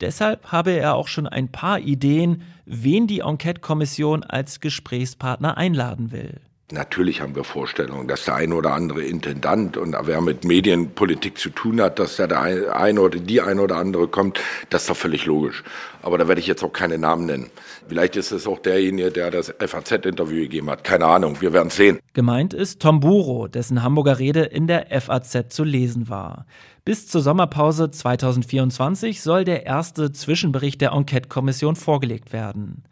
Deshalb 0.00 0.46
habe 0.52 0.72
er 0.72 0.94
auch 0.94 1.08
schon 1.08 1.26
ein 1.26 1.48
paar 1.48 1.78
Ideen, 1.80 2.42
wen 2.64 3.06
die 3.06 3.20
Enquete-Kommission 3.20 4.22
als 4.24 4.60
Gesprächspartner 4.60 5.56
einladen 5.56 6.10
will. 6.10 6.40
Natürlich 6.72 7.20
haben 7.20 7.34
wir 7.34 7.44
Vorstellungen, 7.44 8.06
dass 8.06 8.24
der 8.26 8.36
eine 8.36 8.54
oder 8.54 8.72
andere 8.72 9.02
Intendant 9.02 9.76
und 9.76 9.96
wer 10.02 10.20
mit 10.20 10.44
Medienpolitik 10.44 11.36
zu 11.36 11.50
tun 11.50 11.80
hat, 11.80 11.98
dass 11.98 12.16
da 12.16 12.26
der 12.26 12.76
eine 12.76 13.00
oder 13.00 13.18
die 13.18 13.40
eine 13.40 13.60
oder 13.60 13.76
andere 13.76 14.06
kommt, 14.06 14.40
das 14.70 14.82
ist 14.82 14.90
doch 14.90 14.96
völlig 14.96 15.26
logisch. 15.26 15.64
Aber 16.02 16.16
da 16.16 16.28
werde 16.28 16.40
ich 16.40 16.46
jetzt 16.46 16.62
auch 16.62 16.72
keine 16.72 16.96
Namen 16.96 17.26
nennen. 17.26 17.50
Vielleicht 17.88 18.16
ist 18.16 18.30
es 18.30 18.46
auch 18.46 18.60
derjenige, 18.60 19.10
der 19.10 19.30
das 19.30 19.52
FAZ-Interview 19.58 20.42
gegeben 20.42 20.70
hat. 20.70 20.84
Keine 20.84 21.06
Ahnung, 21.06 21.40
wir 21.40 21.52
werden 21.52 21.70
sehen. 21.70 21.98
Gemeint 22.14 22.54
ist 22.54 22.80
Tom 22.80 23.00
Buro, 23.00 23.48
dessen 23.48 23.82
Hamburger 23.82 24.18
Rede 24.18 24.42
in 24.42 24.66
der 24.66 24.86
FAZ 25.00 25.48
zu 25.48 25.64
lesen 25.64 26.08
war. 26.08 26.46
Bis 26.84 27.08
zur 27.08 27.20
Sommerpause 27.20 27.90
2024 27.90 29.20
soll 29.20 29.44
der 29.44 29.66
erste 29.66 30.12
Zwischenbericht 30.12 30.80
der 30.80 30.92
Enquete-Kommission 30.92 31.76
vorgelegt 31.76 32.32
werden. 32.32 32.84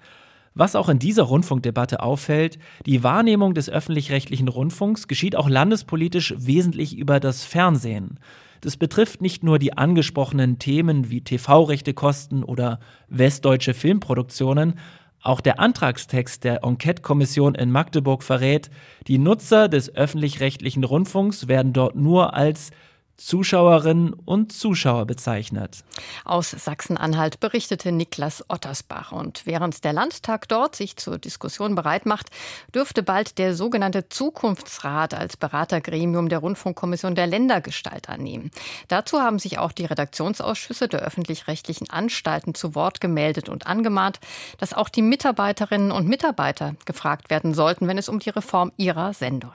Was 0.59 0.75
auch 0.75 0.88
in 0.88 0.99
dieser 0.99 1.23
Rundfunkdebatte 1.23 2.03
auffällt, 2.03 2.59
die 2.85 3.05
Wahrnehmung 3.05 3.55
des 3.55 3.71
öffentlich-rechtlichen 3.71 4.49
Rundfunks 4.49 5.07
geschieht 5.07 5.37
auch 5.37 5.49
landespolitisch 5.49 6.35
wesentlich 6.37 6.99
über 6.99 7.21
das 7.21 7.45
Fernsehen. 7.45 8.19
Das 8.61 8.77
betrifft 8.77 9.23
nicht 9.23 9.45
nur 9.45 9.61
die 9.61 9.79
angesprochenen 9.79 10.59
Themen 10.59 11.11
wie 11.11 11.21
TV-Rechtekosten 11.21 12.43
oder 12.43 12.81
westdeutsche 13.09 13.73
Filmproduktionen, 13.73 14.75
auch 15.23 15.41
der 15.41 15.61
Antragstext 15.61 16.43
der 16.43 16.65
Enquete-Kommission 16.65 17.55
in 17.55 17.71
Magdeburg 17.71 18.25
verrät, 18.25 18.69
die 19.07 19.19
Nutzer 19.19 19.69
des 19.69 19.95
öffentlich-rechtlichen 19.95 20.83
Rundfunks 20.83 21.47
werden 21.47 21.73
dort 21.73 21.95
nur 21.95 22.35
als 22.35 22.71
Zuschauerinnen 23.19 24.13
und 24.13 24.53
Zuschauer 24.53 25.05
bezeichnet. 25.05 25.83
Aus 26.25 26.53
Sachsen-Anhalt 26.53 27.41
berichtete 27.41 27.91
Niklas 27.91 28.45
Ottersbach. 28.49 29.11
Und 29.11 29.45
während 29.45 29.83
der 29.83 29.93
Landtag 29.93 30.47
dort 30.49 30.77
sich 30.77 30.97
zur 30.97 31.19
Diskussion 31.19 31.75
bereit 31.75 32.07
macht, 32.07 32.31
dürfte 32.73 33.03
bald 33.03 33.39
der 33.39 33.57
sogenannte 33.57 34.09
Zukunftsrat 34.09 35.15
als 35.15 35.37
Beratergremium 35.37 36.29
der 36.29 36.39
Rundfunkkommission 36.39 37.17
der 37.17 37.27
Ländergestalt 37.27 38.09
annehmen. 38.09 38.53
Dazu 38.87 39.21
haben 39.21 39.41
sich 39.41 39.59
auch 39.59 39.73
die 39.73 39.87
Redaktionsausschüsse 39.87 40.87
der 40.87 41.01
öffentlich-rechtlichen 41.01 41.91
Anstalten 41.91 42.55
zu 42.55 42.77
Wort 42.77 43.01
gemeldet 43.01 43.49
und 43.49 43.67
angemahnt, 43.67 44.21
dass 44.59 44.75
auch 44.75 44.89
die 44.89 45.03
Mitarbeiterinnen 45.03 45.91
und 45.91 46.07
Mitarbeiter 46.07 46.77
gefragt 46.85 47.31
werden 47.31 47.53
sollten, 47.53 47.89
wenn 47.89 47.99
es 47.99 48.09
um 48.09 48.21
die 48.21 48.31
Reform 48.31 48.71
ihrer 48.77 49.13
Sender, 49.13 49.53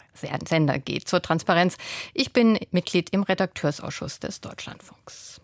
geht. 0.79 1.08
Zur 1.08 1.22
Transparenz. 1.22 1.77
Ich 2.13 2.34
bin 2.34 2.60
Mitglied 2.72 3.10
im 3.12 3.24
Redaktionsausschuss 3.24 3.52
Redakteursausschuss 3.53 4.19
des 4.19 4.41
Deutschlandfunks. 4.41 5.39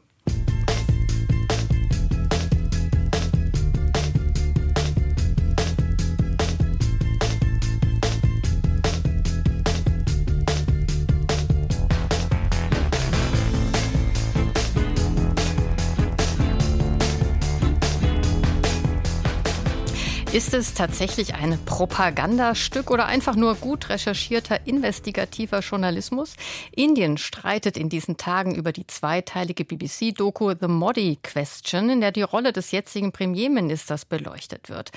Ist 20.40 20.54
es 20.54 20.74
tatsächlich 20.74 21.36
ein 21.36 21.60
Propagandastück 21.66 22.92
oder 22.92 23.08
einfach 23.08 23.36
nur 23.36 23.56
gut 23.56 23.90
recherchierter 23.90 24.66
investigativer 24.66 25.60
Journalismus? 25.60 26.36
Indien 26.72 27.18
streitet 27.18 27.76
in 27.76 27.90
diesen 27.90 28.16
Tagen 28.16 28.56
über 28.56 28.72
die 28.72 28.88
zweiteilige 28.88 29.66
BBC-Doku 29.66 30.54
The 30.58 30.70
Modi 30.70 31.20
Question, 31.22 31.90
in 31.90 32.00
der 32.00 32.14
die 32.14 32.22
Rolle 32.22 32.54
des 32.54 32.72
jetzigen 32.72 33.12
Premierministers 33.12 34.06
beleuchtet 34.06 34.70
wird. 34.70 34.92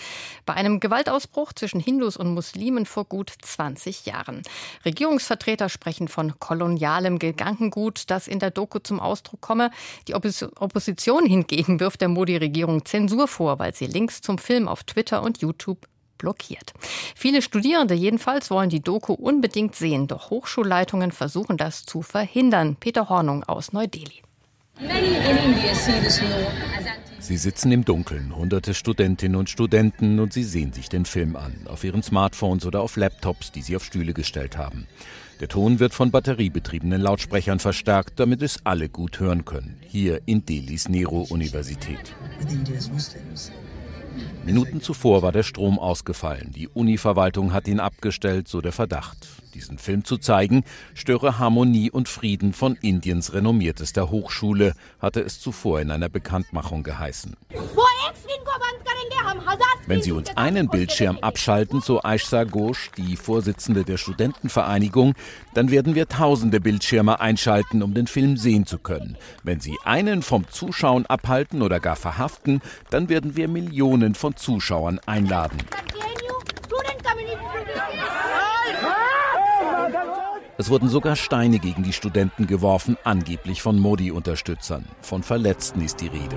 Bei 0.46 0.54
einem 0.54 0.78
Gewaltausbruch 0.78 1.52
zwischen 1.54 1.80
Hindus 1.80 2.16
und 2.16 2.32
Muslimen 2.32 2.86
vor 2.86 3.04
gut 3.04 3.32
20 3.42 4.06
Jahren. 4.06 4.42
Regierungsvertreter 4.84 5.68
sprechen 5.68 6.06
von 6.06 6.38
kolonialem 6.38 7.18
Gedankengut, 7.18 8.04
das 8.10 8.28
in 8.28 8.38
der 8.38 8.52
Doku 8.52 8.78
zum 8.78 9.00
Ausdruck 9.00 9.40
komme. 9.40 9.72
Die 10.06 10.14
Opposition 10.14 11.26
hingegen 11.26 11.80
wirft 11.80 12.00
der 12.00 12.08
Modi-Regierung 12.08 12.84
Zensur 12.84 13.26
vor, 13.26 13.58
weil 13.58 13.74
sie 13.74 13.86
Links 13.86 14.20
zum 14.20 14.38
Film 14.38 14.68
auf 14.68 14.84
Twitter 14.84 15.20
und 15.20 15.31
YouTube 15.38 15.86
blockiert. 16.18 16.72
Viele 17.16 17.42
Studierende 17.42 17.94
jedenfalls 17.94 18.50
wollen 18.50 18.70
die 18.70 18.80
Doku 18.80 19.12
unbedingt 19.12 19.74
sehen, 19.74 20.06
doch 20.06 20.30
Hochschulleitungen 20.30 21.12
versuchen 21.12 21.56
das 21.56 21.84
zu 21.84 22.02
verhindern. 22.02 22.76
Peter 22.76 23.08
Hornung 23.08 23.44
aus 23.44 23.72
Neu-Delhi. 23.72 24.22
Sie 27.18 27.36
sitzen 27.36 27.70
im 27.70 27.84
Dunkeln, 27.84 28.34
hunderte 28.34 28.74
Studentinnen 28.74 29.36
und 29.36 29.48
Studenten, 29.48 30.18
und 30.18 30.32
sie 30.32 30.42
sehen 30.42 30.72
sich 30.72 30.88
den 30.88 31.04
Film 31.04 31.36
an, 31.36 31.66
auf 31.66 31.84
ihren 31.84 32.02
Smartphones 32.02 32.66
oder 32.66 32.80
auf 32.80 32.96
Laptops, 32.96 33.52
die 33.52 33.62
sie 33.62 33.76
auf 33.76 33.84
Stühle 33.84 34.12
gestellt 34.12 34.56
haben. 34.56 34.86
Der 35.40 35.48
Ton 35.48 35.78
wird 35.78 35.94
von 35.94 36.10
batteriebetriebenen 36.10 37.00
Lautsprechern 37.00 37.58
verstärkt, 37.58 38.18
damit 38.18 38.42
es 38.42 38.64
alle 38.64 38.88
gut 38.88 39.20
hören 39.20 39.44
können, 39.44 39.78
hier 39.86 40.20
in 40.26 40.44
Delhis 40.46 40.88
Nehru-Universität. 40.88 42.14
Minuten 44.44 44.80
zuvor 44.80 45.22
war 45.22 45.30
der 45.30 45.44
Strom 45.44 45.78
ausgefallen. 45.78 46.50
Die 46.52 46.66
Uni-Verwaltung 46.66 47.52
hat 47.52 47.68
ihn 47.68 47.78
abgestellt, 47.78 48.48
so 48.48 48.60
der 48.60 48.72
Verdacht. 48.72 49.28
Diesen 49.54 49.78
Film 49.78 50.04
zu 50.04 50.18
zeigen, 50.18 50.64
störe 50.94 51.38
Harmonie 51.38 51.90
und 51.90 52.08
Frieden 52.08 52.52
von 52.52 52.76
Indiens 52.80 53.32
renommiertester 53.34 54.10
Hochschule, 54.10 54.74
hatte 54.98 55.20
es 55.20 55.40
zuvor 55.40 55.80
in 55.80 55.90
einer 55.90 56.08
Bekanntmachung 56.08 56.82
geheißen. 56.82 57.36
Wenn 59.86 60.00
Sie 60.00 60.12
uns 60.12 60.36
einen 60.36 60.68
Bildschirm 60.68 61.18
abschalten, 61.18 61.80
so 61.80 62.02
Aisha 62.02 62.44
Ghosh, 62.44 62.90
die 62.96 63.16
Vorsitzende 63.16 63.84
der 63.84 63.96
Studentenvereinigung, 63.96 65.14
dann 65.54 65.70
werden 65.70 65.94
wir 65.94 66.08
tausende 66.08 66.60
Bildschirme 66.60 67.20
einschalten, 67.20 67.82
um 67.82 67.92
den 67.92 68.06
Film 68.06 68.36
sehen 68.36 68.64
zu 68.64 68.78
können. 68.78 69.16
Wenn 69.42 69.60
Sie 69.60 69.76
einen 69.84 70.22
vom 70.22 70.48
Zuschauen 70.48 71.04
abhalten 71.06 71.62
oder 71.62 71.80
gar 71.80 71.96
verhaften, 71.96 72.60
dann 72.90 73.08
werden 73.08 73.36
wir 73.36 73.48
Millionen 73.48 74.14
von 74.14 74.31
Zuschauern 74.34 75.00
einladen. 75.06 75.58
Es 80.58 80.70
wurden 80.70 80.88
sogar 80.88 81.16
Steine 81.16 81.58
gegen 81.58 81.82
die 81.82 81.92
Studenten 81.92 82.46
geworfen, 82.46 82.96
angeblich 83.04 83.62
von 83.62 83.78
Modi-Unterstützern. 83.78 84.86
Von 85.00 85.22
Verletzten 85.22 85.80
ist 85.80 86.00
die 86.00 86.08
Rede. 86.08 86.36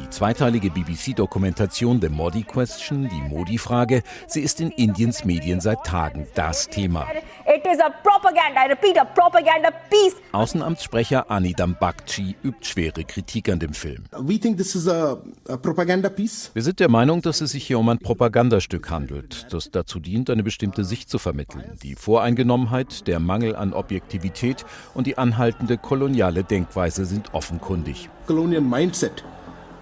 Die 0.00 0.10
zweiteilige 0.10 0.70
BBC-Dokumentation 0.70 2.00
The 2.00 2.08
Modi 2.08 2.42
Question, 2.42 3.08
die 3.08 3.22
Modi-Frage, 3.28 4.02
sie 4.26 4.40
ist 4.40 4.60
in 4.60 4.70
Indiens 4.72 5.24
Medien 5.24 5.60
seit 5.60 5.84
Tagen 5.84 6.26
das 6.34 6.68
Thema. 6.68 7.06
It 7.46 7.64
is 7.64 7.78
a 7.78 7.90
propaganda, 7.90 8.64
I 8.64 8.70
repeat, 8.70 8.98
a 8.98 9.04
propaganda 9.04 9.70
piece. 9.90 10.16
Außenamtssprecher 10.32 11.30
Anidam 11.30 11.76
Bakci 11.78 12.34
übt 12.42 12.66
schwere 12.66 13.04
Kritik 13.04 13.48
an 13.48 13.60
dem 13.60 13.72
Film. 13.72 14.04
We 14.18 14.38
think 14.40 14.56
this 14.56 14.74
is 14.74 14.88
a, 14.88 15.18
a 15.48 15.56
propaganda 15.56 16.08
piece. 16.08 16.50
Wir 16.54 16.62
sind 16.62 16.80
der 16.80 16.88
Meinung, 16.88 17.22
dass 17.22 17.40
es 17.40 17.52
sich 17.52 17.64
hier 17.64 17.78
um 17.78 17.88
ein 17.88 17.98
Propagandastück 17.98 18.90
handelt, 18.90 19.46
das 19.52 19.70
dazu 19.70 20.00
dient, 20.00 20.28
eine 20.28 20.42
bestimmte 20.42 20.84
Sicht 20.84 21.08
zu 21.08 21.18
vermitteln. 21.18 21.78
Die 21.84 21.94
Voreingenommenheit, 21.94 23.06
der 23.06 23.20
Mangel 23.20 23.54
an 23.54 23.72
Objektivität 23.72 24.64
und 24.94 25.06
die 25.06 25.18
anhaltende 25.18 25.78
koloniale 25.78 26.42
Denkweise 26.42 27.04
sind 27.04 27.32
offenkundig. 27.32 28.08
Colonial 28.26 28.62
mindset 28.62 29.22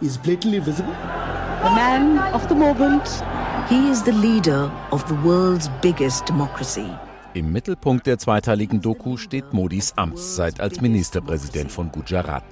is 0.03 0.19
blatantly 0.19 0.59
visible. 0.59 0.93
The 1.63 1.71
man 1.71 2.19
of 2.35 2.49
the 2.49 2.55
moment. 2.55 3.23
He 3.69 3.89
is 3.91 4.03
the 4.03 4.13
leader 4.13 4.71
of 4.91 5.07
the 5.09 5.15
world's 5.25 5.71
biggest 5.81 6.27
democracy. 6.27 6.91
Im 7.35 7.53
Mittelpunkt 7.53 8.07
der 8.07 8.19
zweiteiligen 8.19 8.81
Doku 8.83 9.17
steht 9.17 9.53
Modis 9.53 9.93
Amtszeit 9.97 10.61
als 10.61 10.81
Ministerpräsident 10.81 11.71
von 11.71 11.91
Gujarat. 11.91 12.45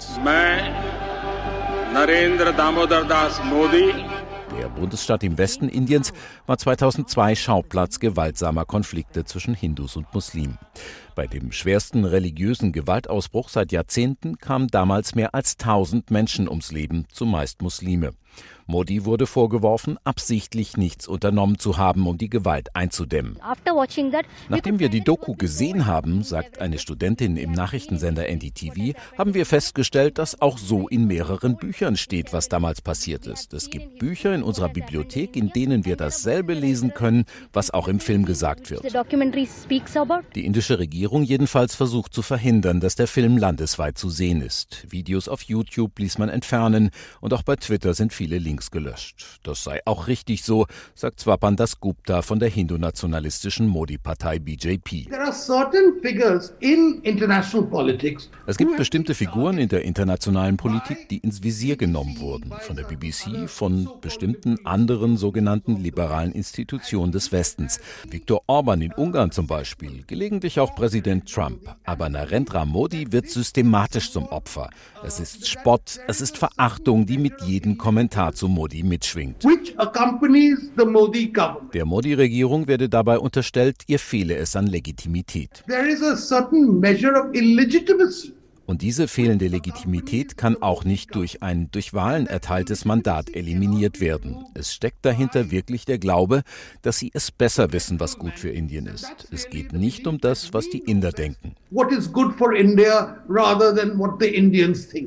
Der 4.59 4.69
Bundesstaat 4.69 5.23
im 5.23 5.37
Westen 5.37 5.69
Indiens 5.69 6.13
war 6.47 6.57
2002 6.57 7.35
Schauplatz 7.35 8.01
gewaltsamer 8.01 8.65
Konflikte 8.65 9.25
zwischen 9.25 9.55
Hindus 9.55 9.97
und 9.97 10.13
Muslimen. 10.15 10.59
Bei 11.15 11.27
dem 11.27 11.53
schwersten 11.53 12.05
religiösen 12.05 12.73
Gewaltausbruch 12.73 13.49
seit 13.49 13.73
Jahrzehnten 13.73 14.39
kamen 14.39 14.69
damals 14.69 15.15
mehr 15.15 15.35
als 15.35 15.57
1000 15.59 16.11
Menschen 16.11 16.49
ums 16.49 16.73
Leben, 16.73 17.07
zumeist 17.13 17.63
Muslime. 17.63 18.13
Modi 18.67 19.05
wurde 19.05 19.27
vorgeworfen, 19.27 19.99
absichtlich 20.05 20.77
nichts 20.77 21.09
unternommen 21.09 21.59
zu 21.59 21.77
haben, 21.77 22.07
um 22.07 22.19
die 22.19 22.31
Gewalt 22.31 22.77
einzudämmen. 22.77 23.37
Nachdem 24.49 24.79
wir 24.79 24.89
die 24.89 25.01
Doku 25.01 25.35
gesehen 25.35 25.87
haben, 25.87 26.23
sagt 26.23 26.61
eine 26.61 26.79
Studentin 26.79 27.37
im 27.37 27.51
Nachrichtensender 27.51 28.29
NDTV, 28.29 28.97
haben 29.19 29.35
wir 29.35 29.45
festgestellt, 29.45 30.19
dass 30.19 30.41
auch 30.41 30.57
so 30.57 30.87
in 30.87 31.09
mehreren 31.09 31.57
Büchern 31.57 31.97
steht, 31.97 32.33
was 32.33 32.49
damals 32.49 32.81
passiert 32.81 33.27
ist. 33.27 33.53
Es 33.55 33.71
gibt 33.71 33.99
Bücher 33.99 34.37
in 34.37 34.45
unserer 34.45 34.69
Bibliothek, 34.69 35.35
in 35.35 35.49
denen 35.49 35.85
wir 35.85 35.97
dasselbe 35.97 36.55
lesen 36.55 36.95
können, 36.95 37.25
was 37.53 37.73
auch 37.73 37.89
im 37.89 37.99
Film 37.99 38.25
gesagt 38.25 38.71
wird. 38.71 38.85
Die 40.35 40.47
indische 40.47 40.79
Regierung 40.79 41.00
jedenfalls 41.25 41.75
versucht 41.75 42.15
zu 42.15 42.23
verhindern, 42.23 42.81
dass 42.81 42.95
der 42.95 43.07
Film 43.07 43.37
landesweit 43.37 43.99
zu 43.99 44.11
sehen 44.11 44.43
ist. 44.43 44.87
Videos 44.91 45.29
auf 45.29 45.43
YouTube 45.43 45.99
ließ 45.99 46.19
man 46.19 46.29
entfernen 46.29 46.91
und 47.21 47.35
auch 47.35 47.43
bei 47.43 47.57
Twitter 47.57 47.95
sind 47.95 48.13
viele 48.13 48.39
Links 48.39 48.51
Links 48.51 48.71
gelöscht. 48.71 49.41
Das 49.43 49.65
sei 49.65 49.81
auch 49.87 50.07
richtig 50.07 50.43
so, 50.43 50.67
sagt 50.95 51.21
Swapandas 51.21 51.81
Gupta 51.81 52.21
von 52.21 52.39
der 52.39 52.49
hindu-nationalistischen 52.51 53.67
Modi-Partei 53.67 54.39
BJP. 54.39 55.09
Es 58.47 58.57
gibt 58.59 58.77
bestimmte 58.77 59.15
Figuren 59.15 59.59
in 59.59 59.69
der 59.69 59.85
internationalen 59.85 60.57
Politik, 60.57 61.09
die 61.09 61.19
ins 61.19 61.43
Visier 61.43 61.77
genommen 61.77 62.19
wurden. 62.19 62.53
Von 62.61 62.77
der 62.77 62.85
BBC, 62.85 63.49
von 63.49 63.89
bestimmten 64.01 64.59
anderen 64.67 65.17
sogenannten 65.17 65.77
liberalen 65.77 66.33
Institutionen 66.33 67.13
des 67.13 67.33
Westens. 67.33 67.81
Viktor 68.11 68.43
Orban 68.47 68.83
in 68.83 68.93
Ungarn 68.93 69.31
zum 69.31 69.47
Beispiel, 69.47 70.05
gelegentlich 70.07 70.61
auch 70.61 70.75
Präsident 70.75 70.90
Trump. 71.25 71.77
Aber 71.85 72.09
Narendra 72.09 72.65
Modi 72.65 73.13
wird 73.13 73.29
systematisch 73.29 74.11
zum 74.11 74.27
Opfer. 74.27 74.71
Es 75.05 75.21
ist 75.21 75.49
Spott, 75.49 76.01
es 76.09 76.21
ist 76.21 76.37
Verachtung, 76.39 77.07
die 77.07 77.19
mit 77.19 77.41
jedem 77.43 77.79
Kommentar 77.79 78.33
zu 78.33 78.49
Modi 78.49 78.83
mitschwingt. 78.83 79.45
Der 81.75 81.85
Modi-Regierung 81.87 82.69
werde 82.69 82.89
dabei 82.89 83.19
unterstellt, 83.19 83.77
ihr 83.87 83.99
fehle 83.99 84.37
es 84.37 84.57
an 84.57 84.67
Legitimität. 84.67 85.65
There 85.67 85.89
is 85.89 86.03
a 86.03 86.17
certain 86.17 86.81
measure 86.81 87.19
of 87.19 87.35
illegitimacy 87.35 88.35
und 88.71 88.83
diese 88.83 89.09
fehlende 89.09 89.49
Legitimität 89.49 90.37
kann 90.37 90.63
auch 90.63 90.85
nicht 90.85 91.17
durch 91.17 91.43
ein 91.43 91.73
durch 91.73 91.93
Wahlen 91.93 92.29
erteiltes 92.29 92.85
Mandat 92.85 93.35
eliminiert 93.35 94.01
werden. 94.01 94.45
Es 94.55 94.73
steckt 94.73 95.05
dahinter 95.05 95.51
wirklich 95.51 95.87
der 95.87 95.99
Glaube, 95.99 96.45
dass 96.81 97.01
sie 97.01 97.11
es 97.13 97.33
besser 97.33 97.73
wissen, 97.73 97.99
was 97.99 98.17
gut 98.17 98.39
für 98.39 98.51
Indien 98.51 98.87
ist. 98.87 99.27
Es 99.33 99.51
geht 99.51 99.73
nicht 99.73 100.07
um 100.07 100.21
das, 100.21 100.55
was 100.55 100.71
die 100.71 100.79
Inder 100.79 101.11
denken. 101.11 101.57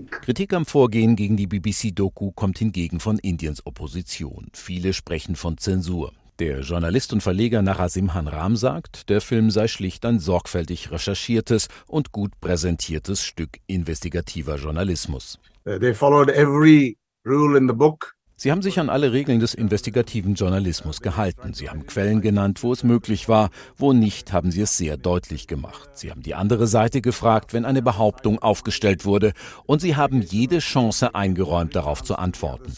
Kritik 0.10 0.52
am 0.52 0.66
Vorgehen 0.66 1.16
gegen 1.16 1.38
die 1.38 1.48
BBC-Doku 1.48 2.32
kommt 2.32 2.60
hingegen 2.60 3.00
von 3.00 3.18
Indiens 3.18 3.66
Opposition. 3.66 4.50
Viele 4.52 4.92
sprechen 4.92 5.38
von 5.38 5.58
Zensur. 5.58 6.12
Der 6.40 6.62
Journalist 6.62 7.14
und 7.14 7.22
Verleger 7.22 7.62
Narasimhan 7.62 8.28
Ram 8.28 8.56
sagt, 8.56 9.10
der 9.10 9.22
Film 9.22 9.52
sei 9.52 9.68
schlicht 9.68 10.04
ein 10.04 10.18
sorgfältig 10.18 10.90
recherchiertes 10.90 11.68
und 11.88 12.12
gut 12.12 12.32
präsentiertes 12.42 13.24
Stück 13.24 13.60
investigativer 13.68 14.56
Journalismus. 14.56 15.38
They 15.66 15.94
followed 15.94 16.30
every 16.30 16.98
rule 17.24 17.56
in 17.56 17.68
the 17.68 17.76
book. 17.76 18.16
Sie 18.44 18.52
haben 18.52 18.62
sich 18.62 18.78
an 18.78 18.90
alle 18.90 19.14
Regeln 19.14 19.40
des 19.40 19.54
investigativen 19.54 20.34
Journalismus 20.34 21.00
gehalten. 21.00 21.54
Sie 21.54 21.70
haben 21.70 21.86
Quellen 21.86 22.20
genannt, 22.20 22.62
wo 22.62 22.74
es 22.74 22.84
möglich 22.84 23.30
war, 23.30 23.52
wo 23.78 23.94
nicht, 23.94 24.34
haben 24.34 24.52
Sie 24.52 24.60
es 24.60 24.76
sehr 24.76 24.98
deutlich 24.98 25.48
gemacht. 25.48 25.92
Sie 25.94 26.12
haben 26.12 26.24
die 26.24 26.36
andere 26.36 26.68
Seite 26.68 27.00
gefragt, 27.00 27.54
wenn 27.54 27.64
eine 27.64 27.82
Behauptung 27.82 28.40
aufgestellt 28.40 29.06
wurde, 29.06 29.32
und 29.66 29.80
Sie 29.80 29.96
haben 29.96 30.22
jede 30.22 30.60
Chance 30.60 31.16
eingeräumt, 31.16 31.74
darauf 31.74 32.04
zu 32.04 32.18
antworten. 32.18 32.74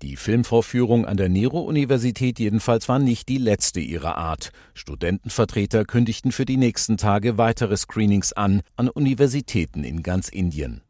Die 0.00 0.16
Filmvorführung 0.16 1.06
an 1.06 1.16
der 1.16 1.28
Nero-Universität 1.28 2.38
jedenfalls 2.38 2.88
war 2.88 3.00
nicht 3.00 3.28
die 3.28 3.38
letzte 3.38 3.80
ihrer 3.80 4.16
Art. 4.16 4.50
Studentenvertreter 4.74 5.84
kündigten 5.84 6.30
für 6.30 6.44
die 6.44 6.56
nächsten 6.56 6.98
Tage 6.98 7.36
weitere 7.36 7.76
Screenings 7.76 8.32
an, 8.32 8.62
an 8.76 8.88
Universitäten 8.88 9.82
in 9.82 10.04
ganz 10.04 10.28
Indien. 10.28 10.82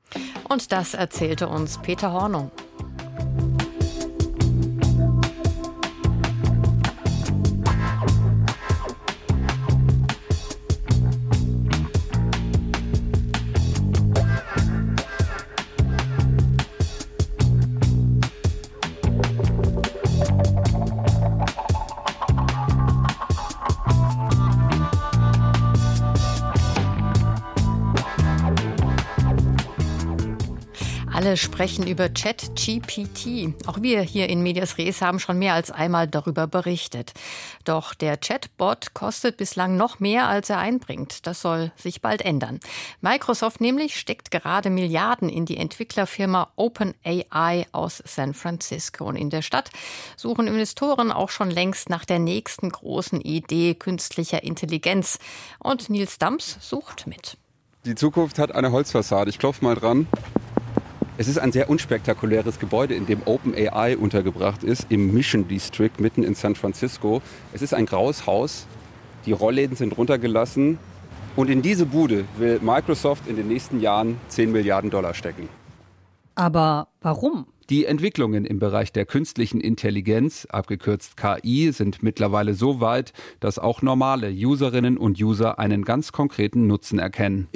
Und 0.51 0.73
das 0.73 0.93
erzählte 0.93 1.49
uns 1.49 1.79
Peter 1.79 2.13
Hornung. 2.13 2.51
Sprechen 31.37 31.87
über 31.87 32.09
ChatGPT. 32.09 33.55
Auch 33.67 33.81
wir 33.83 34.03
hier 34.03 34.29
in 34.29 34.43
Medias 34.43 34.79
Res 34.79 35.03
haben 35.03 35.19
schon 35.19 35.39
mehr 35.39 35.55
als 35.55 35.71
einmal 35.71 36.07
darüber 36.07 36.47
berichtet. 36.47 37.13
Doch 37.65 37.95
der 37.95 38.17
Chatbot 38.17 38.95
kostet 38.95 39.37
bislang 39.37 39.77
noch 39.77 40.01
mehr, 40.01 40.29
als 40.29 40.51
er 40.51 40.59
einbringt. 40.59 41.27
Das 41.27 41.41
soll 41.41 41.73
sich 41.77 42.03
bald 42.03 42.23
ändern. 42.23 42.61
Microsoft 43.01 43.61
nämlich 43.61 43.99
steckt 43.99 44.31
gerade 44.31 44.71
Milliarden 44.71 45.29
in 45.29 45.47
die 45.47 45.57
Entwicklerfirma 45.57 46.53
OpenAI 46.57 47.67
aus 47.73 48.03
San 48.05 48.35
Francisco. 48.35 49.05
Und 49.05 49.17
in 49.17 49.31
der 49.31 49.43
Stadt 49.43 49.71
suchen 50.17 50.47
Investoren 50.47 51.13
auch 51.13 51.31
schon 51.31 51.51
längst 51.51 51.91
nach 51.91 52.05
der 52.05 52.19
nächsten 52.19 52.71
großen 52.71 53.21
Idee 53.21 53.75
künstlicher 53.75 54.43
Intelligenz. 54.43 55.19
Und 55.59 55.91
Nils 55.91 56.19
Dams 56.19 56.59
sucht 56.61 57.07
mit. 57.07 57.37
Die 57.85 57.95
Zukunft 57.95 58.39
hat 58.39 58.53
eine 58.53 58.73
Holzfassade. 58.73 59.29
Ich 59.29 59.39
klopfe 59.39 59.65
mal 59.65 59.75
dran. 59.75 60.07
Es 61.17 61.29
ist 61.29 61.39
ein 61.39 61.53
sehr 61.53 61.71
unspektakuläres 61.71 62.59
Gebäude, 62.59 62.95
in 62.95 63.07
dem 63.07 63.23
OpenAI 63.25 63.97
untergebracht 63.97 64.65
ist, 64.65 64.87
im 64.89 65.15
Mission 65.15 65.47
District 65.47 65.93
mitten 65.99 66.25
in 66.25 66.35
San 66.35 66.57
Francisco. 66.57 67.23
Es 67.53 67.63
ist 67.63 67.73
ein 67.73 67.87
graues 67.87 68.27
Haus, 68.27 68.67
die 69.25 69.31
Rollläden 69.31 69.77
sind 69.77 69.97
runtergelassen 69.97 70.77
und 71.37 71.51
in 71.51 71.63
diese 71.63 71.87
Bude 71.87 72.25
will 72.37 72.59
Microsoft 72.61 73.29
in 73.29 73.37
den 73.37 73.47
nächsten 73.47 73.81
Jahren 73.81 74.19
10 74.27 74.51
Milliarden 74.51 74.91
Dollar 74.91 75.15
stecken. 75.15 75.49
Aber 76.35 76.89
warum? 77.01 77.47
Die 77.71 77.87
Entwicklungen 77.87 78.45
im 78.45 78.59
Bereich 78.59 78.93
der 78.93 79.07
künstlichen 79.07 79.59
Intelligenz, 79.59 80.47
abgekürzt 80.51 81.17
KI, 81.17 81.73
sind 81.73 82.03
mittlerweile 82.03 82.53
so 82.53 82.81
weit, 82.81 83.15
dass 83.41 83.59
auch 83.59 83.81
normale 83.81 84.31
Userinnen 84.31 84.99
und 84.99 85.19
User 85.19 85.59
einen 85.59 85.87
ganz 85.87 86.13
konkreten 86.13 86.67
Nutzen 86.67 86.99
erkennen. 86.99 87.49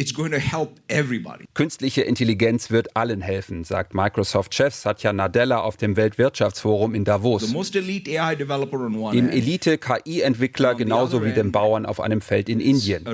Künstliche 1.53 2.03
Intelligenz 2.03 2.71
wird 2.71 2.97
allen 2.97 3.21
helfen, 3.21 3.65
sagt 3.65 3.93
Microsoft-Chef 3.93 4.75
Satya 4.75 5.13
Nadella 5.13 5.61
auf 5.61 5.77
dem 5.77 5.97
Weltwirtschaftsforum 5.97 6.95
in 6.95 7.05
Davos. 7.05 7.43
Dem 7.43 9.29
Elite-KI-Entwickler 9.29 10.75
genauso 10.75 11.23
wie 11.23 11.33
dem 11.33 11.53
Bauern 11.53 11.85
auf 11.85 12.01
einem 12.01 12.23
Feld 12.23 12.49
in 12.49 12.61
Indien. 12.61 13.05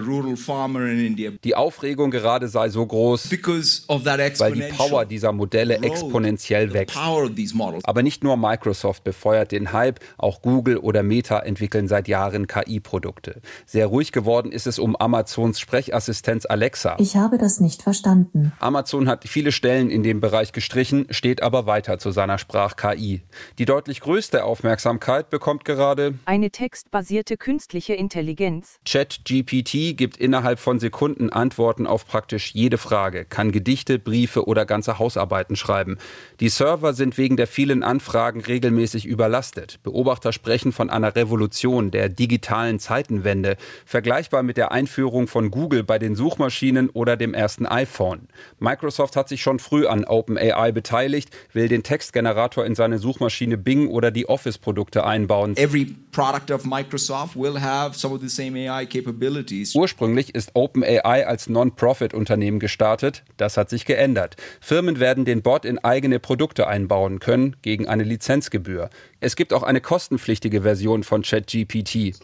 Die 1.42 1.54
Aufregung 1.56 2.12
gerade 2.12 2.46
sei 2.46 2.68
so 2.68 2.86
groß, 2.86 3.30
weil 3.32 4.52
die 4.52 4.62
Power 4.76 5.04
dieser 5.04 5.32
Modelle 5.32 5.78
exponentiell 5.78 6.72
wächst 6.72 6.83
wächst. 6.88 7.88
Aber 7.88 8.02
nicht 8.02 8.24
nur 8.24 8.36
Microsoft 8.36 9.04
befeuert 9.04 9.52
den 9.52 9.72
Hype, 9.72 10.00
auch 10.18 10.42
Google 10.42 10.78
oder 10.78 11.02
Meta 11.02 11.38
entwickeln 11.40 11.88
seit 11.88 12.08
Jahren 12.08 12.46
KI-Produkte. 12.46 13.40
Sehr 13.66 13.86
ruhig 13.86 14.12
geworden 14.12 14.52
ist 14.52 14.66
es 14.66 14.78
um 14.78 14.96
Amazons 14.96 15.60
Sprechassistenz 15.60 16.46
Alexa. 16.46 16.96
Ich 16.98 17.16
habe 17.16 17.38
das 17.38 17.60
nicht 17.60 17.82
verstanden. 17.82 18.52
Amazon 18.60 19.08
hat 19.08 19.24
viele 19.26 19.52
Stellen 19.52 19.90
in 19.90 20.02
dem 20.02 20.20
Bereich 20.20 20.52
gestrichen, 20.52 21.06
steht 21.10 21.42
aber 21.42 21.66
weiter 21.66 21.98
zu 21.98 22.10
seiner 22.10 22.38
Sprach-KI. 22.38 23.22
Die 23.58 23.64
deutlich 23.64 24.00
größte 24.00 24.44
Aufmerksamkeit 24.44 25.30
bekommt 25.30 25.64
gerade 25.64 26.14
eine 26.24 26.50
textbasierte 26.50 27.36
künstliche 27.36 27.94
Intelligenz. 27.94 28.78
ChatGPT 28.84 29.96
gibt 29.96 30.16
innerhalb 30.16 30.58
von 30.58 30.78
Sekunden 30.78 31.30
Antworten 31.30 31.86
auf 31.86 32.06
praktisch 32.06 32.54
jede 32.54 32.78
Frage, 32.78 33.24
kann 33.24 33.52
Gedichte, 33.52 33.98
Briefe 33.98 34.46
oder 34.46 34.66
ganze 34.66 34.98
Hausarbeiten 34.98 35.56
schreiben. 35.56 35.98
Die 36.40 36.48
Server 36.48 36.73
sind 36.82 37.18
wegen 37.18 37.36
der 37.36 37.46
vielen 37.46 37.82
Anfragen 37.82 38.40
regelmäßig 38.40 39.06
überlastet. 39.06 39.78
Beobachter 39.82 40.32
sprechen 40.32 40.72
von 40.72 40.90
einer 40.90 41.14
Revolution 41.14 41.90
der 41.90 42.08
digitalen 42.08 42.78
Zeitenwende, 42.78 43.56
vergleichbar 43.86 44.42
mit 44.42 44.56
der 44.56 44.72
Einführung 44.72 45.26
von 45.26 45.50
Google 45.50 45.84
bei 45.84 45.98
den 45.98 46.16
Suchmaschinen 46.16 46.90
oder 46.90 47.16
dem 47.16 47.34
ersten 47.34 47.66
iPhone. 47.66 48.28
Microsoft 48.58 49.16
hat 49.16 49.28
sich 49.28 49.42
schon 49.42 49.58
früh 49.58 49.86
an 49.86 50.04
OpenAI 50.04 50.72
beteiligt, 50.72 51.30
will 51.52 51.68
den 51.68 51.82
Textgenerator 51.82 52.66
in 52.66 52.74
seine 52.74 52.98
Suchmaschine 52.98 53.56
Bing 53.56 53.88
oder 53.88 54.10
die 54.10 54.28
Office-Produkte 54.28 55.04
einbauen. 55.04 55.56
Every 55.56 55.94
product 56.12 56.50
of 56.52 56.64
Microsoft 56.64 57.36
will 57.36 57.60
have 57.60 57.98
some 57.98 58.14
of 58.14 58.20
the 58.20 58.28
same 58.28 58.58
AI 58.58 58.86
capabilities. 58.86 59.74
Ursprünglich 59.74 60.34
ist 60.34 60.50
OpenAI 60.54 61.26
als 61.26 61.48
Non-Profit-Unternehmen 61.48 62.60
gestartet. 62.60 63.22
Das 63.36 63.56
hat 63.56 63.70
sich 63.70 63.84
geändert. 63.84 64.36
Firmen 64.60 65.00
werden 65.00 65.24
den 65.24 65.42
Bot 65.42 65.64
in 65.64 65.78
eigene 65.78 66.18
Produkte 66.18 66.63
einbauen 66.66 67.20
können 67.20 67.56
gegen 67.62 67.88
eine 67.88 68.02
Lizenzgebühr. 68.02 68.90
Es 69.20 69.36
gibt 69.36 69.52
auch 69.52 69.62
eine 69.62 69.80
kostenpflichtige 69.80 70.62
Version 70.62 71.02
von 71.02 71.22
ChatGPT. 71.22 72.14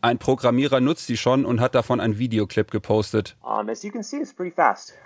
Ein 0.00 0.18
Programmierer 0.18 0.80
nutzt 0.80 1.06
sie 1.06 1.16
schon 1.16 1.44
und 1.44 1.60
hat 1.60 1.74
davon 1.74 2.00
ein 2.00 2.18
Videoclip 2.18 2.70
gepostet. 2.70 3.36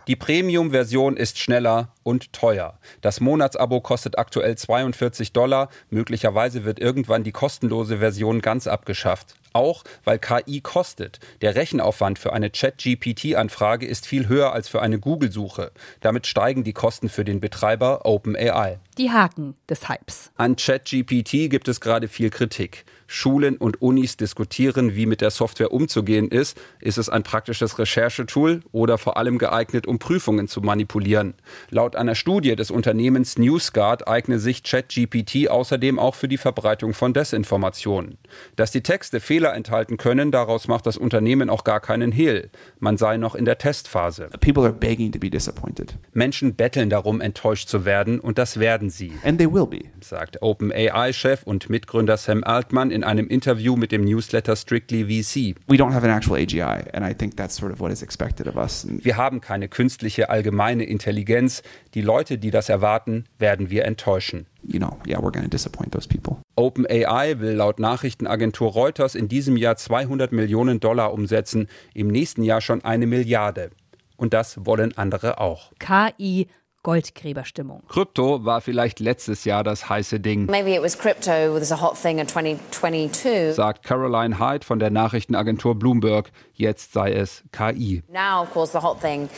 Die 0.06 0.16
Premium-Version 0.16 1.16
ist 1.16 1.38
schneller 1.38 1.88
und 2.02 2.32
teuer. 2.32 2.78
Das 3.00 3.20
Monatsabo 3.20 3.80
kostet 3.80 4.18
aktuell 4.18 4.56
42 4.56 5.32
Dollar. 5.32 5.68
Möglicherweise 5.90 6.64
wird 6.64 6.78
irgendwann 6.78 7.24
die 7.24 7.32
kostenlose 7.32 7.98
Version 7.98 8.40
ganz 8.40 8.66
abgeschafft. 8.66 9.36
Auch 9.54 9.84
weil 10.02 10.18
KI 10.18 10.60
kostet. 10.60 11.20
Der 11.40 11.54
Rechenaufwand 11.54 12.18
für 12.18 12.32
eine 12.32 12.50
Chat-GPT-Anfrage 12.50 13.86
ist 13.86 14.04
viel 14.04 14.26
höher 14.26 14.52
als 14.52 14.68
für 14.68 14.82
eine 14.82 14.98
Google-Suche. 14.98 15.70
Damit 16.00 16.26
steigen 16.26 16.64
die 16.64 16.72
Kosten 16.72 17.08
für 17.08 17.24
den 17.24 17.40
Betreiber 17.40 18.04
OpenAI. 18.04 18.80
Die 18.98 19.10
Haken 19.10 19.56
des 19.68 19.88
Hypes. 19.88 20.30
An 20.36 20.56
ChatGPT 20.56 21.50
gibt 21.50 21.66
es 21.68 21.80
gerade 21.80 22.06
viel 22.06 22.30
Kritik. 22.30 22.84
Schulen 23.06 23.56
und 23.56 23.82
Unis 23.82 24.16
diskutieren, 24.16 24.94
wie 24.94 25.06
mit 25.06 25.20
der 25.20 25.30
Software 25.30 25.72
umzugehen 25.72 26.28
ist. 26.28 26.58
Ist 26.80 26.98
es 26.98 27.08
ein 27.08 27.22
praktisches 27.22 27.78
Recherchetool 27.78 28.60
oder 28.72 28.98
vor 28.98 29.16
allem 29.16 29.38
geeignet, 29.38 29.86
um 29.86 29.98
Prüfungen 29.98 30.48
zu 30.48 30.60
manipulieren? 30.60 31.34
Laut 31.70 31.96
einer 31.96 32.14
Studie 32.14 32.56
des 32.56 32.70
Unternehmens 32.70 33.38
NewsGuard 33.38 34.08
eigne 34.08 34.38
sich 34.38 34.62
ChatGPT 34.62 35.48
außerdem 35.48 35.98
auch 35.98 36.14
für 36.14 36.28
die 36.28 36.38
Verbreitung 36.38 36.94
von 36.94 37.12
Desinformationen. 37.12 38.18
Dass 38.56 38.70
die 38.70 38.82
Texte 38.82 39.20
Fehler 39.20 39.54
enthalten 39.54 39.96
können, 39.96 40.32
daraus 40.32 40.66
macht 40.66 40.86
das 40.86 40.96
Unternehmen 40.96 41.50
auch 41.50 41.64
gar 41.64 41.80
keinen 41.80 42.12
Hehl. 42.12 42.50
Man 42.78 42.96
sei 42.96 43.16
noch 43.16 43.34
in 43.34 43.44
der 43.44 43.58
Testphase. 43.58 44.28
People 44.40 44.64
are 44.64 44.72
begging 44.72 45.12
to 45.12 45.18
be 45.18 45.30
disappointed. 45.30 45.94
Menschen 46.12 46.54
betteln 46.54 46.90
darum, 46.90 47.20
enttäuscht 47.20 47.68
zu 47.68 47.84
werden 47.84 48.18
und 48.18 48.38
das 48.38 48.58
werden 48.58 48.83
sie. 48.90 49.12
And 49.22 49.38
they 49.38 49.50
will 49.50 49.66
be. 49.66 49.80
Sagt 50.00 50.42
OpenAI-Chef 50.42 51.42
und 51.44 51.70
Mitgründer 51.70 52.16
Sam 52.16 52.44
Altman 52.44 52.90
in 52.90 53.04
einem 53.04 53.28
Interview 53.28 53.76
mit 53.76 53.92
dem 53.92 54.04
Newsletter 54.04 54.56
Strictly 54.56 55.04
VC. 55.04 55.56
We 55.68 55.76
don't 55.76 55.92
have 55.92 56.04
an 56.04 56.10
actual 56.10 56.36
AGI 56.36 56.90
and 56.92 57.04
I 57.04 57.14
think 57.14 57.36
that's 57.36 57.56
sort 57.56 57.72
of 57.72 57.80
what 57.80 57.90
is 57.90 58.02
expected 58.02 58.46
of 58.46 58.56
us. 58.56 58.86
Wir 58.88 59.16
haben 59.16 59.40
keine 59.40 59.68
künstliche 59.68 60.30
allgemeine 60.30 60.84
Intelligenz. 60.84 61.62
Die 61.94 62.02
Leute, 62.02 62.38
die 62.38 62.50
das 62.50 62.68
erwarten, 62.68 63.24
werden 63.38 63.70
wir 63.70 63.84
enttäuschen. 63.84 64.46
You 64.62 64.78
know, 64.78 64.96
yeah, 65.06 65.18
we're 65.18 65.32
going 65.32 65.44
to 65.44 65.50
disappoint 65.50 65.92
those 65.92 66.08
people. 66.08 66.38
OpenAI 66.56 67.38
will 67.38 67.54
laut 67.54 67.78
Nachrichtenagentur 67.78 68.72
Reuters 68.72 69.14
in 69.14 69.28
diesem 69.28 69.56
Jahr 69.56 69.76
200 69.76 70.32
Millionen 70.32 70.80
Dollar 70.80 71.12
umsetzen, 71.12 71.68
im 71.92 72.08
nächsten 72.08 72.42
Jahr 72.42 72.60
schon 72.60 72.82
eine 72.84 73.06
Milliarde. 73.06 73.70
Und 74.16 74.32
das 74.32 74.64
wollen 74.64 74.96
andere 74.96 75.38
auch. 75.38 75.72
KI 75.78 76.48
Goldgräberstimmung. 76.84 77.82
Krypto 77.88 78.44
war 78.44 78.60
vielleicht 78.60 79.00
letztes 79.00 79.44
Jahr 79.44 79.64
das 79.64 79.88
heiße 79.88 80.20
Ding. 80.20 80.46
Maybe 80.46 80.76
it 80.76 80.82
was 80.82 80.96
crypto 80.96 81.52
was 81.52 81.72
a 81.72 81.80
hot 81.80 82.00
thing 82.00 82.18
in 82.18 82.28
2022. 82.28 83.54
Sagt 83.54 83.82
Caroline 83.82 84.38
Hyde 84.38 84.64
von 84.64 84.78
der 84.78 84.90
Nachrichtenagentur 84.90 85.74
Bloomberg. 85.74 86.30
Jetzt 86.52 86.92
sei 86.92 87.12
es 87.12 87.42
KI. 87.50 88.02
Now, 88.08 88.42
of 88.42 88.52
course, 88.52 88.72
the 88.72 88.86
hot 88.86 89.00
thing. 89.00 89.28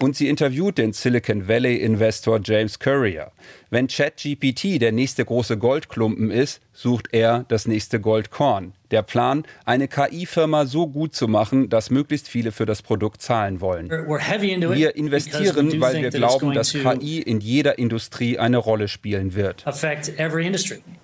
Und 0.00 0.14
sie 0.14 0.28
interviewt 0.28 0.78
den 0.78 0.92
Silicon 0.92 1.48
Valley 1.48 1.76
Investor 1.76 2.38
James 2.42 2.78
Courier. 2.78 3.32
Wenn 3.70 3.88
ChatGPT 3.88 4.80
der 4.80 4.92
nächste 4.92 5.24
große 5.24 5.56
Goldklumpen 5.58 6.30
ist, 6.30 6.60
sucht 6.72 7.08
er 7.12 7.44
das 7.48 7.66
nächste 7.66 7.98
Goldkorn. 8.00 8.74
Der 8.90 9.02
Plan, 9.02 9.44
eine 9.64 9.88
KI-Firma 9.88 10.66
so 10.66 10.86
gut 10.86 11.14
zu 11.14 11.26
machen, 11.26 11.68
dass 11.68 11.90
möglichst 11.90 12.28
viele 12.28 12.52
für 12.52 12.66
das 12.66 12.82
Produkt 12.82 13.22
zahlen 13.22 13.60
wollen. 13.60 13.88
Wir 13.88 14.94
investieren, 14.94 15.80
weil 15.80 16.02
wir 16.02 16.10
glauben, 16.10 16.52
dass 16.52 16.72
KI 16.72 17.20
in 17.20 17.40
jeder 17.40 17.78
Industrie 17.78 18.38
eine 18.38 18.58
Rolle 18.58 18.86
spielen 18.86 19.34
wird. 19.34 19.64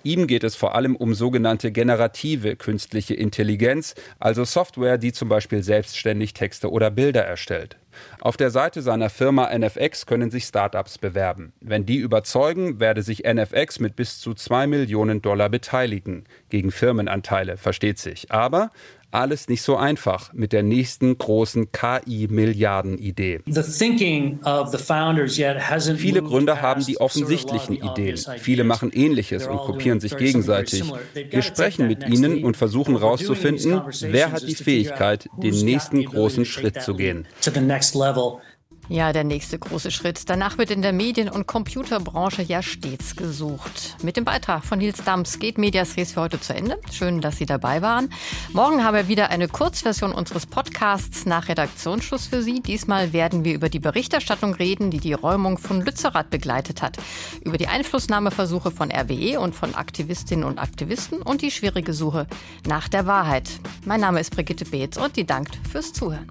Ihm 0.03 0.27
geht 0.27 0.43
es 0.43 0.55
vor 0.55 0.75
allem 0.75 0.95
um 0.95 1.13
sogenannte 1.13 1.71
generative 1.71 2.55
künstliche 2.55 3.15
Intelligenz, 3.15 3.95
also 4.19 4.45
Software, 4.45 4.97
die 4.97 5.11
zum 5.11 5.27
Beispiel 5.27 5.63
selbstständig 5.63 6.33
Texte 6.33 6.71
oder 6.71 6.91
Bilder 6.91 7.23
erstellt. 7.23 7.77
Auf 8.21 8.37
der 8.37 8.49
Seite 8.49 8.81
seiner 8.81 9.09
Firma 9.09 9.49
NFX 9.55 10.05
können 10.05 10.31
sich 10.31 10.45
Startups 10.45 10.97
bewerben. 10.97 11.53
Wenn 11.61 11.85
die 11.85 11.97
überzeugen, 11.97 12.79
werde 12.79 13.01
sich 13.01 13.23
NFX 13.25 13.79
mit 13.79 13.95
bis 13.95 14.19
zu 14.19 14.33
2 14.33 14.67
Millionen 14.67 15.21
Dollar 15.21 15.49
beteiligen. 15.49 16.25
Gegen 16.49 16.71
Firmenanteile, 16.71 17.57
versteht 17.57 17.99
sich. 17.99 18.31
Aber 18.31 18.69
alles 19.13 19.47
nicht 19.47 19.61
so 19.61 19.77
einfach 19.77 20.33
mit 20.33 20.53
der 20.53 20.63
nächsten 20.63 21.17
großen 21.17 21.71
KI-Milliarden-Idee. 21.71 23.41
Viele 25.97 26.23
Gründer 26.23 26.61
haben 26.61 26.85
die 26.85 26.99
offensichtlichen 26.99 27.75
Ideen. 27.75 28.17
Viele 28.39 28.63
machen 28.63 28.91
Ähnliches 28.93 29.47
und 29.47 29.57
kopieren 29.57 29.99
sich 29.99 30.17
gegenseitig. 30.17 30.83
Wir 31.13 31.41
sprechen 31.41 31.87
mit 31.87 32.07
ihnen 32.07 32.43
und 32.43 32.57
versuchen 32.57 32.97
herauszufinden, 32.97 33.81
wer 34.01 34.31
hat 34.31 34.47
die 34.47 34.55
Fähigkeit, 34.55 35.29
den 35.37 35.63
nächsten 35.63 36.03
großen 36.03 36.45
Schritt 36.45 36.81
zu 36.81 36.95
gehen. 36.95 37.27
Ja, 38.89 39.13
der 39.13 39.23
nächste 39.23 39.57
große 39.57 39.91
Schritt. 39.91 40.29
Danach 40.29 40.57
wird 40.57 40.69
in 40.69 40.81
der 40.81 40.91
Medien- 40.91 41.29
und 41.29 41.47
Computerbranche 41.47 42.41
ja 42.41 42.61
stets 42.61 43.15
gesucht. 43.15 43.95
Mit 44.03 44.17
dem 44.17 44.25
Beitrag 44.25 44.65
von 44.65 44.79
Nils 44.79 45.03
Dams 45.05 45.39
geht 45.39 45.57
Medias 45.57 45.95
Res 45.95 46.11
für 46.11 46.21
heute 46.21 46.39
zu 46.41 46.53
Ende. 46.53 46.77
Schön, 46.91 47.21
dass 47.21 47.37
Sie 47.37 47.45
dabei 47.45 47.81
waren. 47.81 48.09
Morgen 48.51 48.83
haben 48.83 48.95
wir 48.95 49.07
wieder 49.07 49.29
eine 49.29 49.47
Kurzversion 49.47 50.11
unseres 50.11 50.45
Podcasts 50.45 51.25
nach 51.25 51.47
Redaktionsschluss 51.47 52.27
für 52.27 52.43
Sie. 52.43 52.59
Diesmal 52.59 53.13
werden 53.13 53.45
wir 53.45 53.53
über 53.53 53.69
die 53.69 53.79
Berichterstattung 53.79 54.53
reden, 54.53 54.91
die 54.91 54.99
die 54.99 55.13
Räumung 55.13 55.57
von 55.57 55.81
Lützerath 55.81 56.29
begleitet 56.29 56.81
hat. 56.81 56.97
Über 57.41 57.57
die 57.57 57.67
Einflussnahmeversuche 57.67 58.71
von 58.71 58.91
RWE 58.91 59.39
und 59.39 59.55
von 59.55 59.75
Aktivistinnen 59.75 60.43
und 60.43 60.59
Aktivisten 60.59 61.21
und 61.21 61.41
die 61.41 61.51
schwierige 61.51 61.93
Suche 61.93 62.27
nach 62.67 62.89
der 62.89 63.07
Wahrheit. 63.07 63.49
Mein 63.85 64.01
Name 64.01 64.19
ist 64.19 64.35
Brigitte 64.35 64.65
Beetz 64.65 64.97
und 64.97 65.15
die 65.15 65.25
dankt 65.25 65.57
fürs 65.71 65.93
Zuhören. 65.93 66.27